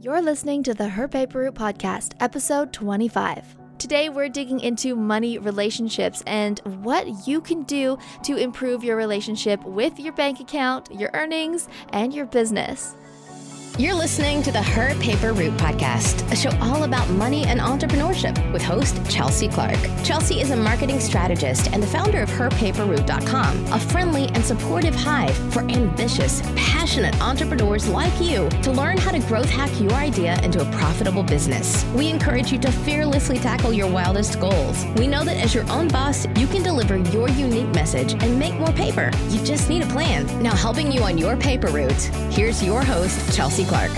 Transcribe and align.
You're 0.00 0.22
listening 0.22 0.62
to 0.62 0.74
the 0.74 0.88
Her 0.88 1.08
Paper 1.08 1.40
Route 1.40 1.56
Podcast, 1.56 2.12
episode 2.20 2.72
25. 2.72 3.56
Today, 3.78 4.08
we're 4.08 4.28
digging 4.28 4.60
into 4.60 4.94
money 4.94 5.38
relationships 5.38 6.22
and 6.24 6.60
what 6.84 7.26
you 7.26 7.40
can 7.40 7.64
do 7.64 7.98
to 8.22 8.36
improve 8.36 8.84
your 8.84 8.94
relationship 8.94 9.60
with 9.64 9.98
your 9.98 10.12
bank 10.12 10.38
account, 10.38 10.88
your 10.92 11.10
earnings, 11.14 11.68
and 11.92 12.14
your 12.14 12.26
business. 12.26 12.94
You're 13.78 13.94
listening 13.94 14.42
to 14.42 14.50
the 14.50 14.60
Her 14.60 14.92
Paper 14.96 15.32
Route 15.32 15.56
podcast, 15.56 16.28
a 16.32 16.34
show 16.34 16.50
all 16.60 16.82
about 16.82 17.08
money 17.10 17.44
and 17.44 17.60
entrepreneurship 17.60 18.52
with 18.52 18.60
host 18.60 19.08
Chelsea 19.08 19.46
Clark. 19.46 19.78
Chelsea 20.02 20.40
is 20.40 20.50
a 20.50 20.56
marketing 20.56 20.98
strategist 20.98 21.72
and 21.72 21.80
the 21.80 21.86
founder 21.86 22.20
of 22.20 22.28
HerPaperRoute.com, 22.28 23.72
a 23.72 23.78
friendly 23.78 24.26
and 24.30 24.44
supportive 24.44 24.96
hive 24.96 25.36
for 25.52 25.60
ambitious, 25.70 26.42
passionate 26.56 27.14
entrepreneurs 27.20 27.86
like 27.86 28.20
you 28.20 28.48
to 28.64 28.72
learn 28.72 28.98
how 28.98 29.12
to 29.12 29.20
growth 29.20 29.48
hack 29.48 29.70
your 29.80 29.92
idea 29.92 30.40
into 30.42 30.60
a 30.60 30.72
profitable 30.72 31.22
business. 31.22 31.84
We 31.94 32.08
encourage 32.08 32.50
you 32.50 32.58
to 32.58 32.72
fearlessly 32.72 33.38
tackle 33.38 33.72
your 33.72 33.88
wildest 33.88 34.40
goals. 34.40 34.84
We 34.96 35.06
know 35.06 35.22
that 35.22 35.36
as 35.36 35.54
your 35.54 35.70
own 35.70 35.86
boss, 35.86 36.26
you 36.34 36.48
can 36.48 36.64
deliver 36.64 36.96
your 37.12 37.28
unique 37.28 37.72
message 37.74 38.14
and 38.14 38.40
make 38.40 38.54
more 38.54 38.72
paper. 38.72 39.12
You 39.28 39.40
just 39.44 39.68
need 39.68 39.84
a 39.84 39.86
plan. 39.86 40.26
Now, 40.42 40.56
helping 40.56 40.90
you 40.90 41.02
on 41.02 41.16
your 41.16 41.36
paper 41.36 41.68
route, 41.68 42.02
here's 42.32 42.60
your 42.60 42.82
host, 42.82 43.36
Chelsea 43.36 43.67
Clark. 43.68 43.92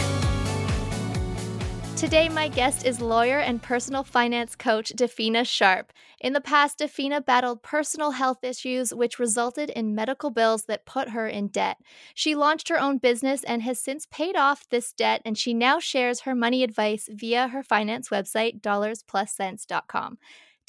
Today, 1.97 2.29
my 2.31 2.49
guest 2.49 2.87
is 2.87 3.01
lawyer 3.01 3.39
and 3.39 3.63
personal 3.63 4.03
finance 4.03 4.57
coach 4.57 4.91
Defina 4.97 5.47
Sharp. 5.47 5.93
In 6.19 6.33
the 6.33 6.41
past, 6.41 6.79
Defina 6.79 7.25
battled 7.25 7.63
personal 7.63 8.13
health 8.13 8.43
issues, 8.43 8.93
which 8.95 9.19
resulted 9.19 9.71
in 9.71 9.95
medical 9.95 10.31
bills 10.31 10.65
that 10.65 10.87
put 10.87 11.11
her 11.11 11.29
in 11.29 11.49
debt. 11.49 11.77
She 12.15 12.35
launched 12.35 12.69
her 12.69 12.81
own 12.81 12.99
business 12.99 13.45
and 13.45 13.63
has 13.63 13.79
since 13.79 14.07
paid 14.11 14.35
off 14.35 14.69
this 14.71 14.93
debt, 14.93 15.23
and 15.25 15.37
she 15.37 15.53
now 15.53 15.79
shares 15.79 16.21
her 16.21 16.35
money 16.35 16.65
advice 16.65 17.09
via 17.13 17.49
her 17.49 17.63
finance 17.63 18.09
website, 18.09 18.61
dollarspluscents.com. 18.63 20.19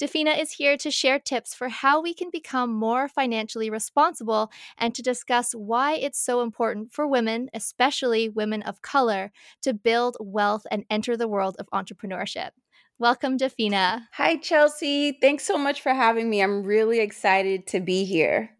Defina 0.00 0.40
is 0.40 0.52
here 0.52 0.76
to 0.78 0.90
share 0.90 1.18
tips 1.18 1.54
for 1.54 1.68
how 1.68 2.00
we 2.00 2.12
can 2.14 2.28
become 2.30 2.72
more 2.72 3.08
financially 3.08 3.70
responsible 3.70 4.50
and 4.76 4.94
to 4.94 5.02
discuss 5.02 5.52
why 5.52 5.94
it's 5.94 6.18
so 6.18 6.42
important 6.42 6.92
for 6.92 7.06
women, 7.06 7.48
especially 7.54 8.28
women 8.28 8.62
of 8.62 8.82
color, 8.82 9.30
to 9.62 9.72
build 9.72 10.16
wealth 10.18 10.66
and 10.70 10.84
enter 10.90 11.16
the 11.16 11.28
world 11.28 11.56
of 11.58 11.68
entrepreneurship. 11.72 12.50
Welcome, 12.98 13.36
Defina. 13.36 14.06
Hi, 14.12 14.36
Chelsea. 14.36 15.18
Thanks 15.20 15.44
so 15.44 15.56
much 15.58 15.80
for 15.80 15.92
having 15.94 16.30
me. 16.30 16.42
I'm 16.42 16.62
really 16.62 17.00
excited 17.00 17.66
to 17.68 17.80
be 17.80 18.04
here. 18.04 18.50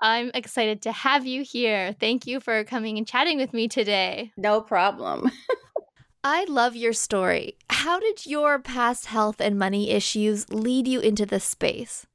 I'm 0.00 0.30
excited 0.34 0.82
to 0.82 0.92
have 0.92 1.26
you 1.26 1.42
here. 1.42 1.94
Thank 2.00 2.26
you 2.26 2.40
for 2.40 2.64
coming 2.64 2.98
and 2.98 3.06
chatting 3.06 3.38
with 3.38 3.52
me 3.52 3.68
today. 3.68 4.32
No 4.36 4.60
problem. 4.60 5.30
I 6.24 6.44
love 6.44 6.76
your 6.76 6.92
story. 6.92 7.56
How 7.68 7.98
did 7.98 8.26
your 8.26 8.60
past 8.60 9.06
health 9.06 9.40
and 9.40 9.58
money 9.58 9.90
issues 9.90 10.48
lead 10.52 10.86
you 10.86 11.00
into 11.00 11.26
this 11.26 11.42
space? 11.44 12.06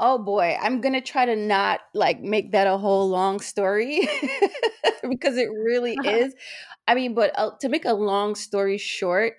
Oh 0.00 0.16
boy, 0.18 0.56
I'm 0.60 0.80
going 0.80 0.94
to 0.94 1.02
try 1.02 1.26
to 1.26 1.36
not 1.36 1.80
like 1.92 2.20
make 2.20 2.52
that 2.52 2.66
a 2.66 2.78
whole 2.78 3.08
long 3.08 3.40
story 3.40 4.08
because 5.08 5.36
it 5.36 5.50
really 5.52 5.98
is. 6.04 6.34
I 6.88 6.94
mean, 6.94 7.14
but 7.14 7.32
uh, 7.38 7.50
to 7.60 7.68
make 7.68 7.84
a 7.84 7.92
long 7.92 8.34
story 8.34 8.78
short, 8.78 9.34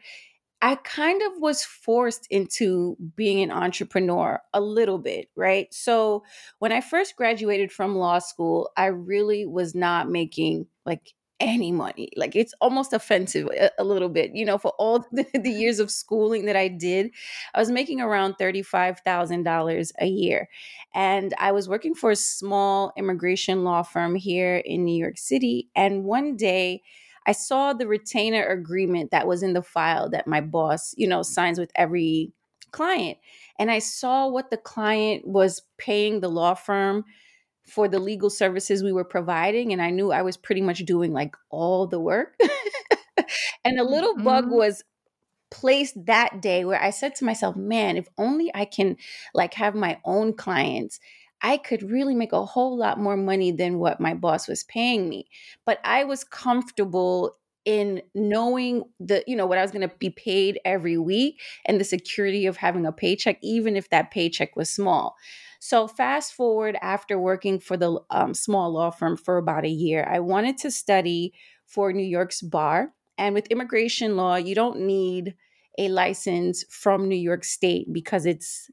I 0.61 0.75
kind 0.75 1.23
of 1.23 1.33
was 1.39 1.63
forced 1.63 2.27
into 2.29 2.95
being 3.15 3.41
an 3.41 3.51
entrepreneur 3.51 4.39
a 4.53 4.61
little 4.61 4.99
bit, 4.99 5.29
right? 5.35 5.71
So, 5.73 6.23
when 6.59 6.71
I 6.71 6.81
first 6.81 7.15
graduated 7.15 7.71
from 7.71 7.95
law 7.95 8.19
school, 8.19 8.69
I 8.77 8.87
really 8.87 9.45
was 9.45 9.75
not 9.75 10.09
making 10.09 10.67
like 10.85 11.13
any 11.39 11.71
money. 11.71 12.09
Like 12.15 12.35
it's 12.35 12.53
almost 12.61 12.93
offensive 12.93 13.47
a, 13.47 13.69
a 13.77 13.83
little 13.83 14.09
bit, 14.09 14.31
you 14.33 14.45
know, 14.45 14.57
for 14.57 14.71
all 14.79 14.99
the, 15.11 15.25
the, 15.33 15.49
years 15.49 15.79
of 15.79 15.91
schooling 15.91 16.45
that 16.45 16.55
I 16.55 16.67
did. 16.67 17.11
I 17.53 17.59
was 17.59 17.71
making 17.71 18.01
around 18.01 18.35
$35,000 18.39 19.91
a 19.99 20.05
year. 20.05 20.49
And 20.93 21.33
I 21.37 21.51
was 21.51 21.67
working 21.67 21.95
for 21.95 22.11
a 22.11 22.15
small 22.15 22.93
immigration 22.97 23.63
law 23.63 23.83
firm 23.83 24.15
here 24.15 24.57
in 24.57 24.85
New 24.85 24.97
York 24.97 25.17
City. 25.17 25.69
And 25.75 26.03
one 26.03 26.35
day, 26.35 26.81
I 27.27 27.31
saw 27.31 27.73
the 27.73 27.87
retainer 27.87 28.45
agreement 28.45 29.09
that 29.09 29.27
was 29.27 29.41
in 29.41 29.53
the 29.53 29.63
file 29.63 30.09
that 30.11 30.27
my 30.27 30.41
boss, 30.41 30.93
you 30.95 31.07
know, 31.07 31.23
signs 31.23 31.57
with 31.57 31.71
every 31.75 32.31
client. 32.71 33.17
And 33.57 33.71
I 33.71 33.79
saw 33.79 34.27
what 34.27 34.51
the 34.51 34.57
client 34.57 35.25
was 35.25 35.63
paying 35.77 36.19
the 36.19 36.29
law 36.29 36.53
firm 36.53 37.05
for 37.65 37.87
the 37.87 37.99
legal 37.99 38.29
services 38.29 38.83
we 38.83 38.91
were 38.91 39.03
providing 39.03 39.73
and 39.73 39.81
i 39.81 39.89
knew 39.89 40.11
i 40.11 40.21
was 40.21 40.37
pretty 40.37 40.61
much 40.61 40.79
doing 40.85 41.13
like 41.13 41.35
all 41.49 41.87
the 41.87 41.99
work 41.99 42.35
and 43.65 43.79
a 43.79 43.83
little 43.83 44.13
mm-hmm. 44.13 44.23
bug 44.23 44.51
was 44.51 44.83
placed 45.51 46.05
that 46.05 46.41
day 46.41 46.65
where 46.65 46.81
i 46.81 46.89
said 46.89 47.15
to 47.15 47.25
myself 47.25 47.55
man 47.55 47.97
if 47.97 48.07
only 48.17 48.51
i 48.53 48.65
can 48.65 48.95
like 49.33 49.53
have 49.53 49.75
my 49.75 49.97
own 50.05 50.33
clients 50.33 50.99
i 51.41 51.57
could 51.57 51.83
really 51.89 52.15
make 52.15 52.33
a 52.33 52.45
whole 52.45 52.77
lot 52.77 52.99
more 52.99 53.17
money 53.17 53.51
than 53.51 53.79
what 53.79 53.99
my 53.99 54.13
boss 54.13 54.47
was 54.47 54.63
paying 54.63 55.07
me 55.09 55.25
but 55.65 55.79
i 55.83 56.03
was 56.03 56.23
comfortable 56.23 57.35
in 57.65 57.99
knowing 58.13 58.83
the 58.99 59.23
you 59.25 59.35
know 59.35 59.47
what 59.47 59.57
I 59.57 59.63
was 59.63 59.71
going 59.71 59.87
to 59.87 59.95
be 59.97 60.11
paid 60.11 60.59
every 60.63 60.97
week 60.97 61.41
and 61.65 61.79
the 61.79 61.83
security 61.83 62.45
of 62.45 62.57
having 62.57 62.85
a 62.85 62.91
paycheck 62.91 63.39
even 63.41 63.75
if 63.75 63.89
that 63.89 64.11
paycheck 64.11 64.55
was 64.55 64.69
small. 64.69 65.15
So, 65.67 65.87
fast 65.87 66.35
forward 66.35 66.77
after 66.83 67.17
working 67.17 67.59
for 67.59 67.75
the 67.75 67.99
um, 68.11 68.35
small 68.35 68.71
law 68.71 68.91
firm 68.91 69.17
for 69.17 69.39
about 69.39 69.65
a 69.65 69.67
year, 69.67 70.07
I 70.07 70.19
wanted 70.19 70.59
to 70.59 70.69
study 70.69 71.33
for 71.65 71.91
New 71.91 72.05
York's 72.05 72.43
bar. 72.43 72.93
And 73.17 73.33
with 73.33 73.47
immigration 73.47 74.15
law, 74.15 74.35
you 74.35 74.53
don't 74.53 74.81
need 74.81 75.33
a 75.79 75.87
license 75.87 76.63
from 76.69 77.09
New 77.09 77.15
York 77.15 77.43
State 77.43 77.91
because 77.91 78.27
it's 78.27 78.69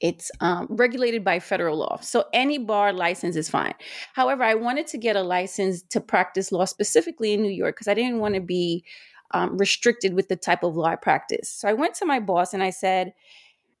it's 0.00 0.32
um, 0.40 0.66
regulated 0.68 1.22
by 1.22 1.38
federal 1.38 1.76
law. 1.78 2.00
So 2.00 2.24
any 2.32 2.58
bar 2.58 2.92
license 2.92 3.36
is 3.36 3.48
fine. 3.48 3.74
However, 4.12 4.42
I 4.42 4.54
wanted 4.54 4.88
to 4.88 4.98
get 4.98 5.14
a 5.14 5.22
license 5.22 5.80
to 5.90 6.00
practice 6.00 6.50
law 6.50 6.64
specifically 6.64 7.34
in 7.34 7.42
New 7.42 7.52
York 7.52 7.76
because 7.76 7.86
I 7.86 7.94
didn't 7.94 8.18
want 8.18 8.34
to 8.34 8.40
be 8.40 8.84
um, 9.30 9.56
restricted 9.56 10.14
with 10.14 10.26
the 10.26 10.34
type 10.34 10.64
of 10.64 10.74
law 10.74 10.86
I 10.86 10.96
practice. 10.96 11.48
So 11.48 11.68
I 11.68 11.72
went 11.72 11.94
to 11.96 12.04
my 12.04 12.18
boss 12.18 12.52
and 12.52 12.64
I 12.64 12.70
said, 12.70 13.12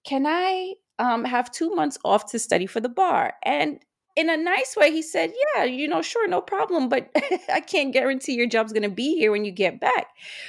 Can 0.04 0.26
I 0.28 0.74
um, 1.00 1.24
have 1.24 1.50
two 1.50 1.70
months 1.74 1.98
off 2.04 2.30
to 2.30 2.38
study 2.38 2.66
for 2.66 2.80
the 2.80 2.88
bar. 2.88 3.34
And 3.42 3.80
in 4.20 4.28
a 4.28 4.36
nice 4.36 4.76
way, 4.76 4.92
he 4.92 5.00
said, 5.02 5.32
Yeah, 5.56 5.64
you 5.64 5.88
know, 5.88 6.02
sure, 6.02 6.28
no 6.28 6.40
problem, 6.40 6.88
but 6.88 7.10
I 7.52 7.60
can't 7.60 7.92
guarantee 7.92 8.34
your 8.34 8.46
job's 8.46 8.72
going 8.72 8.82
to 8.82 8.90
be 8.90 9.16
here 9.16 9.32
when 9.32 9.44
you 9.44 9.50
get 9.50 9.80
back, 9.80 10.08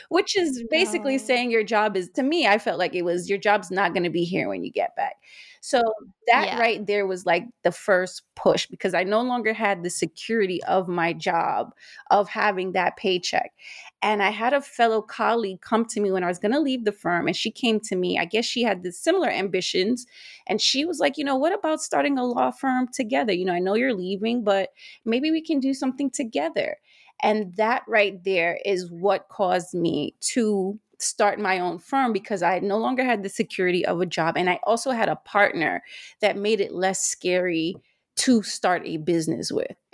which 0.09 0.37
is 0.37 0.63
basically 0.69 1.17
saying 1.17 1.51
your 1.51 1.63
job 1.63 1.95
is, 1.95 2.09
to 2.15 2.23
me, 2.23 2.47
I 2.47 2.57
felt 2.57 2.79
like 2.79 2.93
it 2.93 3.03
was 3.03 3.29
your 3.29 3.39
job's 3.39 3.71
not 3.71 3.93
going 3.93 4.03
to 4.03 4.09
be 4.09 4.25
here 4.25 4.49
when 4.49 4.63
you 4.63 4.71
get 4.71 4.95
back. 4.95 5.15
So 5.63 5.81
that 6.27 6.47
yeah. 6.47 6.59
right 6.59 6.85
there 6.85 7.05
was 7.05 7.27
like 7.27 7.45
the 7.63 7.71
first 7.71 8.23
push 8.35 8.65
because 8.65 8.95
I 8.95 9.03
no 9.03 9.21
longer 9.21 9.53
had 9.53 9.83
the 9.83 9.91
security 9.91 10.61
of 10.63 10.87
my 10.87 11.13
job, 11.13 11.73
of 12.09 12.27
having 12.27 12.71
that 12.71 12.97
paycheck. 12.97 13.53
And 14.01 14.23
I 14.23 14.31
had 14.31 14.53
a 14.53 14.61
fellow 14.61 15.03
colleague 15.03 15.61
come 15.61 15.85
to 15.85 15.99
me 15.99 16.11
when 16.11 16.23
I 16.23 16.27
was 16.27 16.39
going 16.39 16.53
to 16.53 16.59
leave 16.59 16.83
the 16.83 16.91
firm. 16.91 17.27
And 17.27 17.35
she 17.35 17.51
came 17.51 17.79
to 17.81 17.95
me. 17.95 18.17
I 18.17 18.25
guess 18.25 18.45
she 18.45 18.63
had 18.63 18.81
the 18.81 18.91
similar 18.91 19.29
ambitions. 19.29 20.07
And 20.47 20.59
she 20.59 20.83
was 20.83 20.99
like, 20.99 21.19
you 21.19 21.23
know, 21.23 21.35
what 21.35 21.53
about 21.53 21.81
starting 21.81 22.17
a 22.17 22.25
law 22.25 22.49
firm 22.49 22.87
together? 22.91 23.31
You 23.31 23.45
know, 23.45 23.53
know 23.63 23.75
you're 23.75 23.93
leaving, 23.93 24.43
but 24.43 24.69
maybe 25.05 25.31
we 25.31 25.41
can 25.41 25.59
do 25.59 25.73
something 25.73 26.09
together. 26.09 26.77
And 27.23 27.55
that 27.55 27.83
right 27.87 28.23
there 28.23 28.59
is 28.65 28.89
what 28.89 29.29
caused 29.29 29.73
me 29.73 30.15
to 30.33 30.79
start 30.99 31.39
my 31.39 31.59
own 31.59 31.79
firm 31.79 32.13
because 32.13 32.43
I 32.43 32.59
no 32.59 32.77
longer 32.77 33.03
had 33.03 33.23
the 33.23 33.29
security 33.29 33.85
of 33.85 34.01
a 34.01 34.05
job. 34.05 34.37
And 34.37 34.49
I 34.49 34.59
also 34.63 34.91
had 34.91 35.09
a 35.09 35.15
partner 35.15 35.83
that 36.21 36.37
made 36.37 36.61
it 36.61 36.73
less 36.73 37.01
scary 37.01 37.75
to 38.17 38.43
start 38.43 38.83
a 38.85 38.97
business 38.97 39.51
with. 39.51 39.75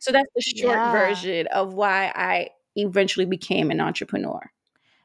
so 0.00 0.12
that's 0.12 0.30
the 0.34 0.42
short 0.42 0.76
yeah. 0.76 0.92
version 0.92 1.46
of 1.48 1.74
why 1.74 2.12
I 2.14 2.50
eventually 2.76 3.26
became 3.26 3.70
an 3.70 3.80
entrepreneur. 3.80 4.50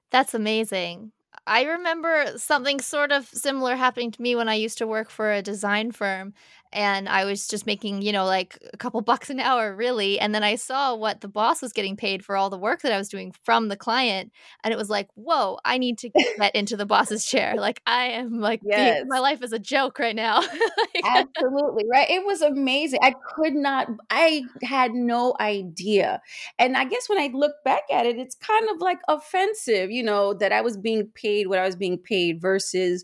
That's 0.09 0.33
amazing. 0.33 1.11
I 1.45 1.63
remember 1.63 2.33
something 2.37 2.79
sort 2.81 3.11
of 3.11 3.25
similar 3.27 3.75
happening 3.75 4.11
to 4.11 4.21
me 4.21 4.35
when 4.35 4.49
I 4.49 4.55
used 4.55 4.77
to 4.79 4.87
work 4.87 5.09
for 5.09 5.31
a 5.31 5.41
design 5.41 5.91
firm. 5.91 6.33
And 6.73 7.07
I 7.07 7.25
was 7.25 7.47
just 7.47 7.65
making, 7.65 8.01
you 8.01 8.11
know, 8.11 8.25
like 8.25 8.57
a 8.73 8.77
couple 8.77 9.01
bucks 9.01 9.29
an 9.29 9.39
hour, 9.39 9.75
really. 9.75 10.19
And 10.19 10.33
then 10.33 10.43
I 10.43 10.55
saw 10.55 10.95
what 10.95 11.21
the 11.21 11.27
boss 11.27 11.61
was 11.61 11.73
getting 11.73 11.95
paid 11.95 12.23
for 12.23 12.35
all 12.35 12.49
the 12.49 12.57
work 12.57 12.81
that 12.81 12.91
I 12.91 12.97
was 12.97 13.09
doing 13.09 13.33
from 13.43 13.67
the 13.67 13.77
client. 13.77 14.31
And 14.63 14.73
it 14.73 14.77
was 14.77 14.89
like, 14.89 15.07
whoa, 15.15 15.59
I 15.65 15.77
need 15.77 15.97
to 15.99 16.09
get 16.09 16.37
that 16.37 16.55
into 16.55 16.77
the 16.77 16.85
boss's 16.85 17.25
chair. 17.25 17.55
Like, 17.57 17.81
I 17.85 18.07
am 18.07 18.39
like, 18.39 18.61
yes. 18.63 19.05
my 19.07 19.19
life 19.19 19.41
is 19.41 19.53
a 19.53 19.59
joke 19.59 19.99
right 19.99 20.15
now. 20.15 20.39
like, 20.41 21.03
Absolutely. 21.05 21.85
Right. 21.91 22.09
It 22.09 22.25
was 22.25 22.41
amazing. 22.41 22.99
I 23.01 23.13
could 23.35 23.55
not, 23.55 23.87
I 24.09 24.43
had 24.63 24.93
no 24.93 25.35
idea. 25.39 26.21
And 26.59 26.75
I 26.77 26.85
guess 26.85 27.09
when 27.09 27.19
I 27.19 27.29
look 27.33 27.53
back 27.63 27.83
at 27.91 28.05
it, 28.05 28.17
it's 28.17 28.35
kind 28.35 28.69
of 28.69 28.79
like 28.79 28.99
offensive, 29.07 29.91
you 29.91 30.03
know, 30.03 30.33
that 30.33 30.51
I 30.51 30.61
was 30.61 30.77
being 30.77 31.07
paid 31.13 31.47
what 31.47 31.59
I 31.59 31.65
was 31.65 31.75
being 31.75 31.97
paid 31.97 32.41
versus 32.41 33.03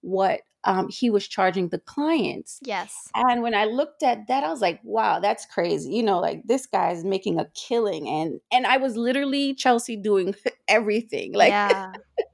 what 0.00 0.40
um, 0.64 0.88
he 0.88 1.10
was 1.10 1.28
charging 1.28 1.68
the 1.68 1.78
clients. 1.78 2.58
Yes. 2.62 3.08
And 3.14 3.42
when 3.42 3.54
I 3.54 3.66
looked 3.66 4.02
at 4.02 4.26
that, 4.28 4.44
I 4.44 4.50
was 4.50 4.60
like, 4.60 4.80
wow, 4.82 5.20
that's 5.20 5.46
crazy. 5.46 5.92
You 5.92 6.02
know, 6.02 6.20
like 6.20 6.42
this 6.44 6.66
guy 6.66 6.90
is 6.90 7.04
making 7.04 7.38
a 7.38 7.46
killing. 7.54 8.08
And 8.08 8.40
and 8.50 8.66
I 8.66 8.78
was 8.78 8.96
literally 8.96 9.54
Chelsea 9.54 9.96
doing 9.96 10.34
everything. 10.68 11.34
Like 11.34 11.50
yeah. 11.50 11.92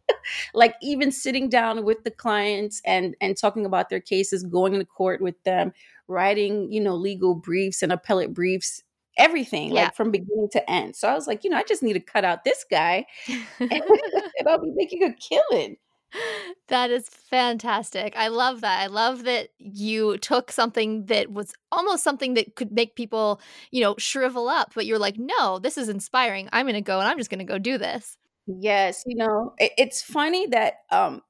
like 0.54 0.74
even 0.80 1.10
sitting 1.10 1.48
down 1.48 1.84
with 1.84 2.04
the 2.04 2.10
clients 2.10 2.80
and 2.84 3.16
and 3.20 3.36
talking 3.36 3.66
about 3.66 3.88
their 3.90 4.00
cases, 4.00 4.44
going 4.44 4.74
to 4.74 4.84
court 4.84 5.20
with 5.20 5.42
them, 5.44 5.72
writing, 6.06 6.70
you 6.72 6.80
know, 6.80 6.94
legal 6.94 7.34
briefs 7.34 7.82
and 7.82 7.92
appellate 7.92 8.32
briefs 8.32 8.82
everything 9.18 9.74
yeah. 9.74 9.84
like 9.84 9.94
from 9.94 10.10
beginning 10.12 10.48
to 10.50 10.70
end 10.70 10.94
so 10.94 11.08
i 11.08 11.14
was 11.14 11.26
like 11.26 11.42
you 11.42 11.50
know 11.50 11.56
i 11.56 11.64
just 11.64 11.82
need 11.82 11.92
to 11.94 12.00
cut 12.00 12.24
out 12.24 12.44
this 12.44 12.64
guy 12.70 13.04
and, 13.28 13.48
and 13.60 14.48
i'll 14.48 14.60
be 14.60 14.72
making 14.74 15.02
a 15.02 15.12
killing 15.14 15.76
that 16.68 16.90
is 16.90 17.08
fantastic. 17.08 18.14
I 18.16 18.28
love 18.28 18.60
that. 18.62 18.80
I 18.80 18.86
love 18.86 19.24
that 19.24 19.48
you 19.58 20.18
took 20.18 20.52
something 20.52 21.06
that 21.06 21.30
was 21.30 21.52
almost 21.70 22.04
something 22.04 22.34
that 22.34 22.56
could 22.56 22.72
make 22.72 22.96
people, 22.96 23.40
you 23.70 23.80
know, 23.80 23.94
shrivel 23.98 24.48
up, 24.48 24.72
but 24.74 24.86
you're 24.86 24.98
like, 24.98 25.16
no, 25.18 25.58
this 25.58 25.78
is 25.78 25.88
inspiring. 25.88 26.48
I'm 26.52 26.66
going 26.66 26.74
to 26.74 26.80
go 26.80 26.98
and 26.98 27.08
I'm 27.08 27.18
just 27.18 27.30
going 27.30 27.38
to 27.38 27.44
go 27.44 27.58
do 27.58 27.78
this. 27.78 28.16
Yes. 28.46 29.02
You 29.06 29.16
know, 29.16 29.54
it, 29.58 29.72
it's 29.78 30.02
funny 30.02 30.46
that, 30.48 30.74
um, 30.90 31.22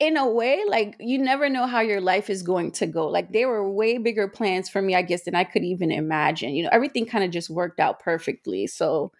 in 0.00 0.16
a 0.16 0.28
way, 0.28 0.62
like 0.66 0.96
you 0.98 1.16
never 1.16 1.48
know 1.48 1.64
how 1.64 1.78
your 1.78 2.00
life 2.00 2.28
is 2.28 2.42
going 2.42 2.72
to 2.72 2.86
go. 2.88 3.06
Like 3.06 3.32
there 3.32 3.46
were 3.46 3.70
way 3.70 3.98
bigger 3.98 4.26
plans 4.26 4.68
for 4.68 4.82
me, 4.82 4.96
I 4.96 5.02
guess, 5.02 5.22
than 5.22 5.36
I 5.36 5.44
could 5.44 5.62
even 5.62 5.92
imagine. 5.92 6.54
You 6.56 6.64
know, 6.64 6.70
everything 6.72 7.06
kind 7.06 7.22
of 7.22 7.30
just 7.30 7.48
worked 7.48 7.78
out 7.78 8.00
perfectly. 8.00 8.66
So 8.66 9.12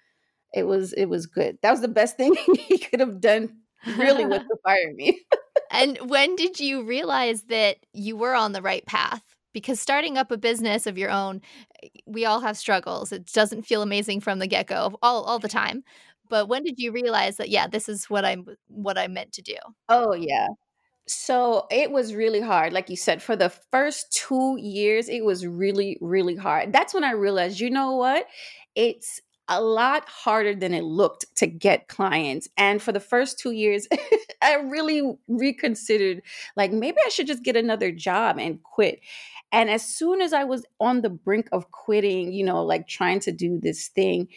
it 0.52 0.64
was 0.64 0.92
it 0.94 1.06
was 1.06 1.26
good. 1.26 1.58
That 1.62 1.70
was 1.70 1.82
the 1.82 1.88
best 1.88 2.16
thing 2.16 2.34
he 2.56 2.78
could 2.78 2.98
have 2.98 3.20
done 3.20 3.61
really 3.86 4.24
to 4.24 4.56
fire 4.64 4.92
me. 4.94 5.20
and 5.70 5.98
when 6.08 6.36
did 6.36 6.60
you 6.60 6.84
realize 6.84 7.42
that 7.44 7.78
you 7.92 8.16
were 8.16 8.34
on 8.34 8.52
the 8.52 8.62
right 8.62 8.84
path? 8.86 9.22
Because 9.52 9.80
starting 9.80 10.16
up 10.16 10.30
a 10.30 10.38
business 10.38 10.86
of 10.86 10.96
your 10.96 11.10
own, 11.10 11.42
eh, 11.82 11.88
we 12.06 12.24
all 12.24 12.40
have 12.40 12.56
struggles. 12.56 13.12
It 13.12 13.30
doesn't 13.32 13.66
feel 13.66 13.82
amazing 13.82 14.20
from 14.20 14.38
the 14.38 14.46
get 14.46 14.66
go 14.66 14.98
all, 15.02 15.22
all 15.24 15.38
the 15.38 15.48
time. 15.48 15.84
But 16.28 16.48
when 16.48 16.62
did 16.64 16.78
you 16.78 16.92
realize 16.92 17.36
that 17.36 17.50
yeah, 17.50 17.66
this 17.66 17.88
is 17.88 18.08
what 18.08 18.24
I'm 18.24 18.46
what 18.68 18.96
I 18.96 19.06
meant 19.08 19.32
to 19.34 19.42
do? 19.42 19.56
Oh 19.90 20.14
yeah. 20.14 20.48
So 21.06 21.66
it 21.70 21.90
was 21.90 22.14
really 22.14 22.40
hard. 22.40 22.72
Like 22.72 22.88
you 22.88 22.96
said, 22.96 23.22
for 23.22 23.36
the 23.36 23.50
first 23.50 24.12
two 24.12 24.56
years, 24.58 25.08
it 25.08 25.24
was 25.24 25.46
really, 25.46 25.98
really 26.00 26.36
hard. 26.36 26.72
That's 26.72 26.94
when 26.94 27.04
I 27.04 27.12
realized, 27.12 27.60
you 27.60 27.70
know 27.70 27.96
what? 27.96 28.26
It's 28.74 29.20
a 29.48 29.60
lot 29.60 30.08
harder 30.08 30.54
than 30.54 30.72
it 30.72 30.84
looked 30.84 31.26
to 31.36 31.46
get 31.46 31.88
clients. 31.88 32.48
And 32.56 32.80
for 32.80 32.92
the 32.92 33.00
first 33.00 33.38
two 33.38 33.50
years, 33.50 33.88
I 34.42 34.54
really 34.54 35.16
reconsidered 35.28 36.22
like, 36.56 36.72
maybe 36.72 36.98
I 37.04 37.08
should 37.08 37.26
just 37.26 37.42
get 37.42 37.56
another 37.56 37.90
job 37.92 38.38
and 38.38 38.62
quit. 38.62 39.00
And 39.50 39.68
as 39.68 39.82
soon 39.84 40.20
as 40.20 40.32
I 40.32 40.44
was 40.44 40.64
on 40.80 41.02
the 41.02 41.10
brink 41.10 41.48
of 41.52 41.70
quitting, 41.70 42.32
you 42.32 42.44
know, 42.44 42.64
like 42.64 42.88
trying 42.88 43.20
to 43.20 43.32
do 43.32 43.58
this 43.58 43.88
thing, 43.88 44.28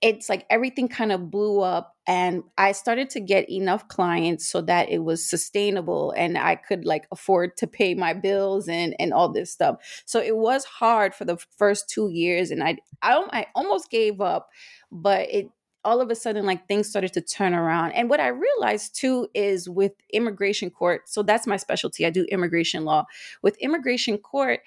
it's 0.00 0.28
like 0.28 0.46
everything 0.50 0.88
kind 0.88 1.12
of 1.12 1.30
blew 1.30 1.60
up 1.60 1.91
and 2.06 2.42
i 2.58 2.72
started 2.72 3.08
to 3.08 3.20
get 3.20 3.48
enough 3.50 3.86
clients 3.88 4.48
so 4.48 4.60
that 4.60 4.88
it 4.88 5.04
was 5.04 5.24
sustainable 5.24 6.12
and 6.16 6.36
i 6.36 6.56
could 6.56 6.84
like 6.84 7.06
afford 7.12 7.56
to 7.56 7.66
pay 7.66 7.94
my 7.94 8.12
bills 8.12 8.68
and 8.68 8.94
and 8.98 9.12
all 9.12 9.28
this 9.28 9.50
stuff. 9.50 9.76
So 10.04 10.20
it 10.20 10.36
was 10.36 10.64
hard 10.64 11.14
for 11.14 11.24
the 11.24 11.36
first 11.56 11.88
two 11.88 12.08
years 12.08 12.50
and 12.50 12.62
i 12.62 12.76
i, 13.02 13.24
I 13.32 13.46
almost 13.54 13.90
gave 13.90 14.20
up 14.20 14.48
but 14.90 15.28
it 15.30 15.48
all 15.84 16.00
of 16.00 16.10
a 16.10 16.14
sudden 16.14 16.46
like 16.46 16.68
things 16.68 16.88
started 16.88 17.12
to 17.12 17.20
turn 17.20 17.54
around. 17.54 17.92
And 17.92 18.08
what 18.08 18.20
i 18.20 18.28
realized 18.28 18.96
too 18.96 19.28
is 19.34 19.68
with 19.68 19.92
immigration 20.12 20.70
court 20.70 21.08
so 21.08 21.22
that's 21.22 21.46
my 21.46 21.56
specialty 21.56 22.06
i 22.06 22.10
do 22.10 22.24
immigration 22.24 22.84
law. 22.84 23.04
With 23.42 23.56
immigration 23.58 24.18
court 24.18 24.60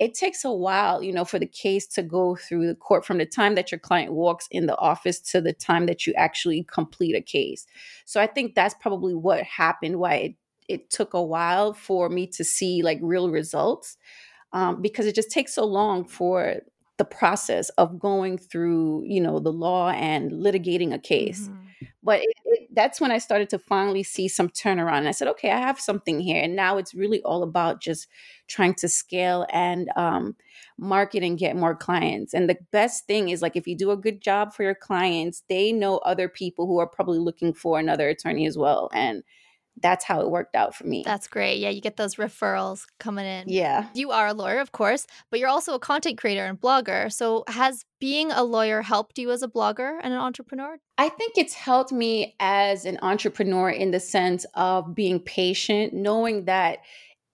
it 0.00 0.14
takes 0.14 0.44
a 0.46 0.50
while, 0.50 1.02
you 1.02 1.12
know, 1.12 1.26
for 1.26 1.38
the 1.38 1.46
case 1.46 1.86
to 1.86 2.02
go 2.02 2.34
through 2.34 2.66
the 2.66 2.74
court 2.74 3.04
from 3.04 3.18
the 3.18 3.26
time 3.26 3.54
that 3.54 3.70
your 3.70 3.78
client 3.78 4.14
walks 4.14 4.48
in 4.50 4.64
the 4.64 4.76
office 4.78 5.20
to 5.20 5.42
the 5.42 5.52
time 5.52 5.84
that 5.86 6.06
you 6.06 6.14
actually 6.14 6.64
complete 6.72 7.14
a 7.14 7.20
case. 7.20 7.66
So 8.06 8.18
I 8.18 8.26
think 8.26 8.54
that's 8.54 8.74
probably 8.80 9.14
what 9.14 9.42
happened, 9.42 10.00
why 10.00 10.14
it, 10.14 10.34
it 10.68 10.90
took 10.90 11.12
a 11.12 11.22
while 11.22 11.74
for 11.74 12.08
me 12.08 12.26
to 12.28 12.42
see 12.42 12.82
like 12.82 12.98
real 13.02 13.30
results. 13.30 13.98
Um, 14.52 14.82
because 14.82 15.06
it 15.06 15.14
just 15.14 15.30
takes 15.30 15.54
so 15.54 15.64
long 15.64 16.04
for 16.04 16.56
the 17.00 17.04
process 17.06 17.70
of 17.70 17.98
going 17.98 18.36
through, 18.36 19.02
you 19.06 19.22
know, 19.22 19.38
the 19.38 19.50
law 19.50 19.88
and 19.88 20.30
litigating 20.32 20.92
a 20.92 20.98
case. 20.98 21.48
Mm-hmm. 21.48 21.86
But 22.02 22.20
it, 22.20 22.28
it, 22.44 22.68
that's 22.74 23.00
when 23.00 23.10
I 23.10 23.16
started 23.16 23.48
to 23.50 23.58
finally 23.58 24.02
see 24.02 24.28
some 24.28 24.50
turnaround. 24.50 24.98
And 24.98 25.08
I 25.08 25.12
said, 25.12 25.28
okay, 25.28 25.50
I 25.50 25.60
have 25.60 25.80
something 25.80 26.20
here. 26.20 26.42
And 26.42 26.54
now 26.54 26.76
it's 26.76 26.94
really 26.94 27.22
all 27.22 27.42
about 27.42 27.80
just 27.80 28.06
trying 28.48 28.74
to 28.74 28.88
scale 28.88 29.46
and 29.50 29.88
um, 29.96 30.36
market 30.76 31.22
and 31.22 31.38
get 31.38 31.56
more 31.56 31.74
clients. 31.74 32.34
And 32.34 32.50
the 32.50 32.58
best 32.70 33.06
thing 33.06 33.30
is 33.30 33.40
like 33.40 33.56
if 33.56 33.66
you 33.66 33.74
do 33.74 33.92
a 33.92 33.96
good 33.96 34.20
job 34.20 34.52
for 34.52 34.62
your 34.62 34.74
clients, 34.74 35.42
they 35.48 35.72
know 35.72 35.98
other 35.98 36.28
people 36.28 36.66
who 36.66 36.80
are 36.80 36.86
probably 36.86 37.18
looking 37.18 37.54
for 37.54 37.78
another 37.78 38.10
attorney 38.10 38.44
as 38.44 38.58
well. 38.58 38.90
And 38.92 39.22
that's 39.82 40.04
how 40.04 40.20
it 40.20 40.30
worked 40.30 40.54
out 40.54 40.74
for 40.74 40.86
me. 40.86 41.02
That's 41.04 41.26
great. 41.26 41.58
Yeah, 41.58 41.70
you 41.70 41.80
get 41.80 41.96
those 41.96 42.16
referrals 42.16 42.86
coming 42.98 43.26
in. 43.26 43.48
Yeah. 43.48 43.88
You 43.94 44.10
are 44.10 44.28
a 44.28 44.34
lawyer, 44.34 44.60
of 44.60 44.72
course, 44.72 45.06
but 45.30 45.40
you're 45.40 45.48
also 45.48 45.74
a 45.74 45.78
content 45.78 46.18
creator 46.18 46.44
and 46.44 46.60
blogger. 46.60 47.12
So, 47.12 47.44
has 47.48 47.84
being 47.98 48.30
a 48.32 48.42
lawyer 48.42 48.82
helped 48.82 49.18
you 49.18 49.30
as 49.30 49.42
a 49.42 49.48
blogger 49.48 49.98
and 50.02 50.12
an 50.12 50.20
entrepreneur? 50.20 50.78
I 50.98 51.08
think 51.08 51.36
it's 51.36 51.54
helped 51.54 51.92
me 51.92 52.34
as 52.40 52.84
an 52.84 52.98
entrepreneur 53.02 53.70
in 53.70 53.90
the 53.90 54.00
sense 54.00 54.46
of 54.54 54.94
being 54.94 55.20
patient, 55.20 55.92
knowing 55.92 56.44
that 56.46 56.78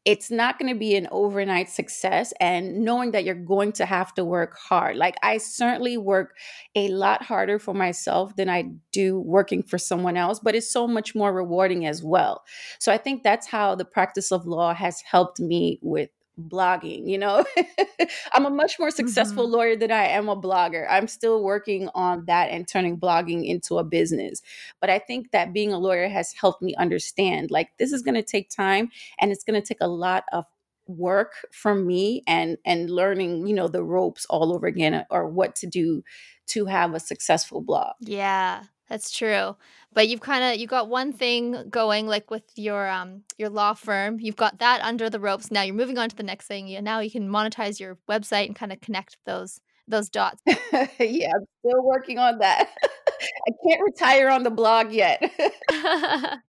it's 0.07 0.31
not 0.31 0.57
going 0.57 0.73
to 0.73 0.79
be 0.79 0.95
an 0.95 1.09
overnight 1.11 1.69
success 1.69 2.33
and 2.39 2.85
knowing 2.85 3.11
that 3.11 3.25
you're 3.25 3.35
going 3.35 3.73
to 3.73 3.85
have 3.85 4.15
to 4.15 4.25
work 4.25 4.57
hard. 4.57 4.97
Like 4.97 5.17
I 5.21 5.39
certainly 5.39 5.99
work 5.99 6.37
a 6.77 6.87
lot 6.89 7.25
harder 7.25 7.59
for 7.59 7.75
myself 7.75 8.37
than 8.37 8.49
I 8.49 8.71
do 8.93 9.19
working 9.19 9.65
for 9.65 9.79
someone 9.79 10.17
else, 10.17 10.39
but 10.39 10.55
it's 10.55 10.71
so 10.71 10.87
much 10.87 11.17
more 11.17 11.33
rewarding 11.33 11.87
as 11.87 12.05
well. 12.05 12.45
So 12.79 12.93
I 12.93 12.99
think 12.99 13.25
that's 13.25 13.49
how 13.49 13.75
the 13.75 13.85
practice 13.85 14.31
of 14.31 14.47
law 14.47 14.73
has 14.75 15.01
helped 15.01 15.41
me 15.41 15.81
with 15.83 16.11
blogging 16.41 17.09
you 17.09 17.19
know? 17.19 17.45
I'm 18.35 18.47
a 18.47 18.51
much 18.51 18.79
more 18.79 18.91
successful 18.91 19.45
mm-hmm. 19.45 19.55
lawyer 19.55 19.77
than 19.77 19.91
i 19.91 20.07
am 20.07 20.29
a 20.29 20.37
blogger. 20.37 20.87
I'm 20.89 21.09
still 21.09 21.43
working 21.43 21.89
on 21.95 22.25
that 22.27 22.51
and 22.51 22.67
turning 22.69 22.99
blogging 22.99 23.47
into 23.47 23.79
a 23.79 23.85
business. 23.85 24.43
But 24.81 24.91
i 24.91 24.99
think 24.99 25.31
that 25.33 25.53
being 25.53 25.73
a 25.73 25.79
lawyer 25.79 26.09
has 26.09 26.33
helped 26.33 26.63
me 26.63 26.75
understand 26.77 27.51
like 27.51 27.71
this 27.79 27.93
is 27.93 28.03
going 28.03 28.15
to 28.15 28.23
take 28.23 28.51
time 28.51 28.91
and 29.19 29.33
it's 29.33 29.45
going 29.45 29.61
to 29.61 29.67
take 29.67 29.81
a 29.81 29.89
lot 29.89 30.25
of 30.33 30.45
work 30.89 31.33
from 31.53 31.87
me 31.87 32.23
and 32.29 32.57
and 32.65 32.91
learning 32.91 33.47
you 33.47 33.55
know 33.55 33.67
the 33.67 33.83
ropes 33.83 34.25
all 34.27 34.55
over 34.55 34.67
again 34.69 35.05
or 35.11 35.29
what 35.29 35.57
to 35.57 35.67
do 35.67 36.03
to 36.47 36.67
have 36.67 36.95
a 36.95 37.01
successful 37.01 37.61
blog. 37.61 37.95
Yeah 38.01 38.63
that's 38.89 39.11
true. 39.11 39.57
But 39.93 40.09
you've 40.09 40.21
kind 40.21 40.45
of 40.45 40.61
you 40.61 40.67
got 40.67 40.89
one 40.89 41.13
thing 41.13 41.69
going 41.71 42.07
like 42.07 42.31
with 42.31 42.45
your 42.55 42.89
um 42.89 43.23
your 43.39 43.49
law 43.49 43.75
firm. 43.75 44.19
You've 44.21 44.37
got 44.37 44.59
that 44.59 44.81
under 44.83 45.11
the 45.11 45.21
ropes. 45.21 45.51
Now 45.51 45.63
you're 45.63 45.75
moving 45.75 45.99
on 45.99 46.09
to 46.09 46.17
the 46.17 46.23
next 46.23 46.47
thing. 46.47 46.69
You 46.69 46.83
now 46.83 47.01
you 47.01 47.11
can 47.11 47.29
monetize 47.29 47.81
your 47.81 47.99
website 48.09 48.47
and 48.47 48.55
kind 48.55 48.73
of 48.73 48.81
connect 48.81 49.17
those 49.25 49.61
those 49.89 50.09
dots. 50.09 50.43
yeah, 50.47 51.33
I'm 51.35 51.47
still 51.61 51.83
working 51.83 52.19
on 52.19 52.39
that. 52.39 52.69
I 52.85 53.53
can't 53.67 53.83
retire 53.85 54.29
on 54.29 54.43
the 54.43 54.51
blog 54.51 54.93
yet. 54.93 55.23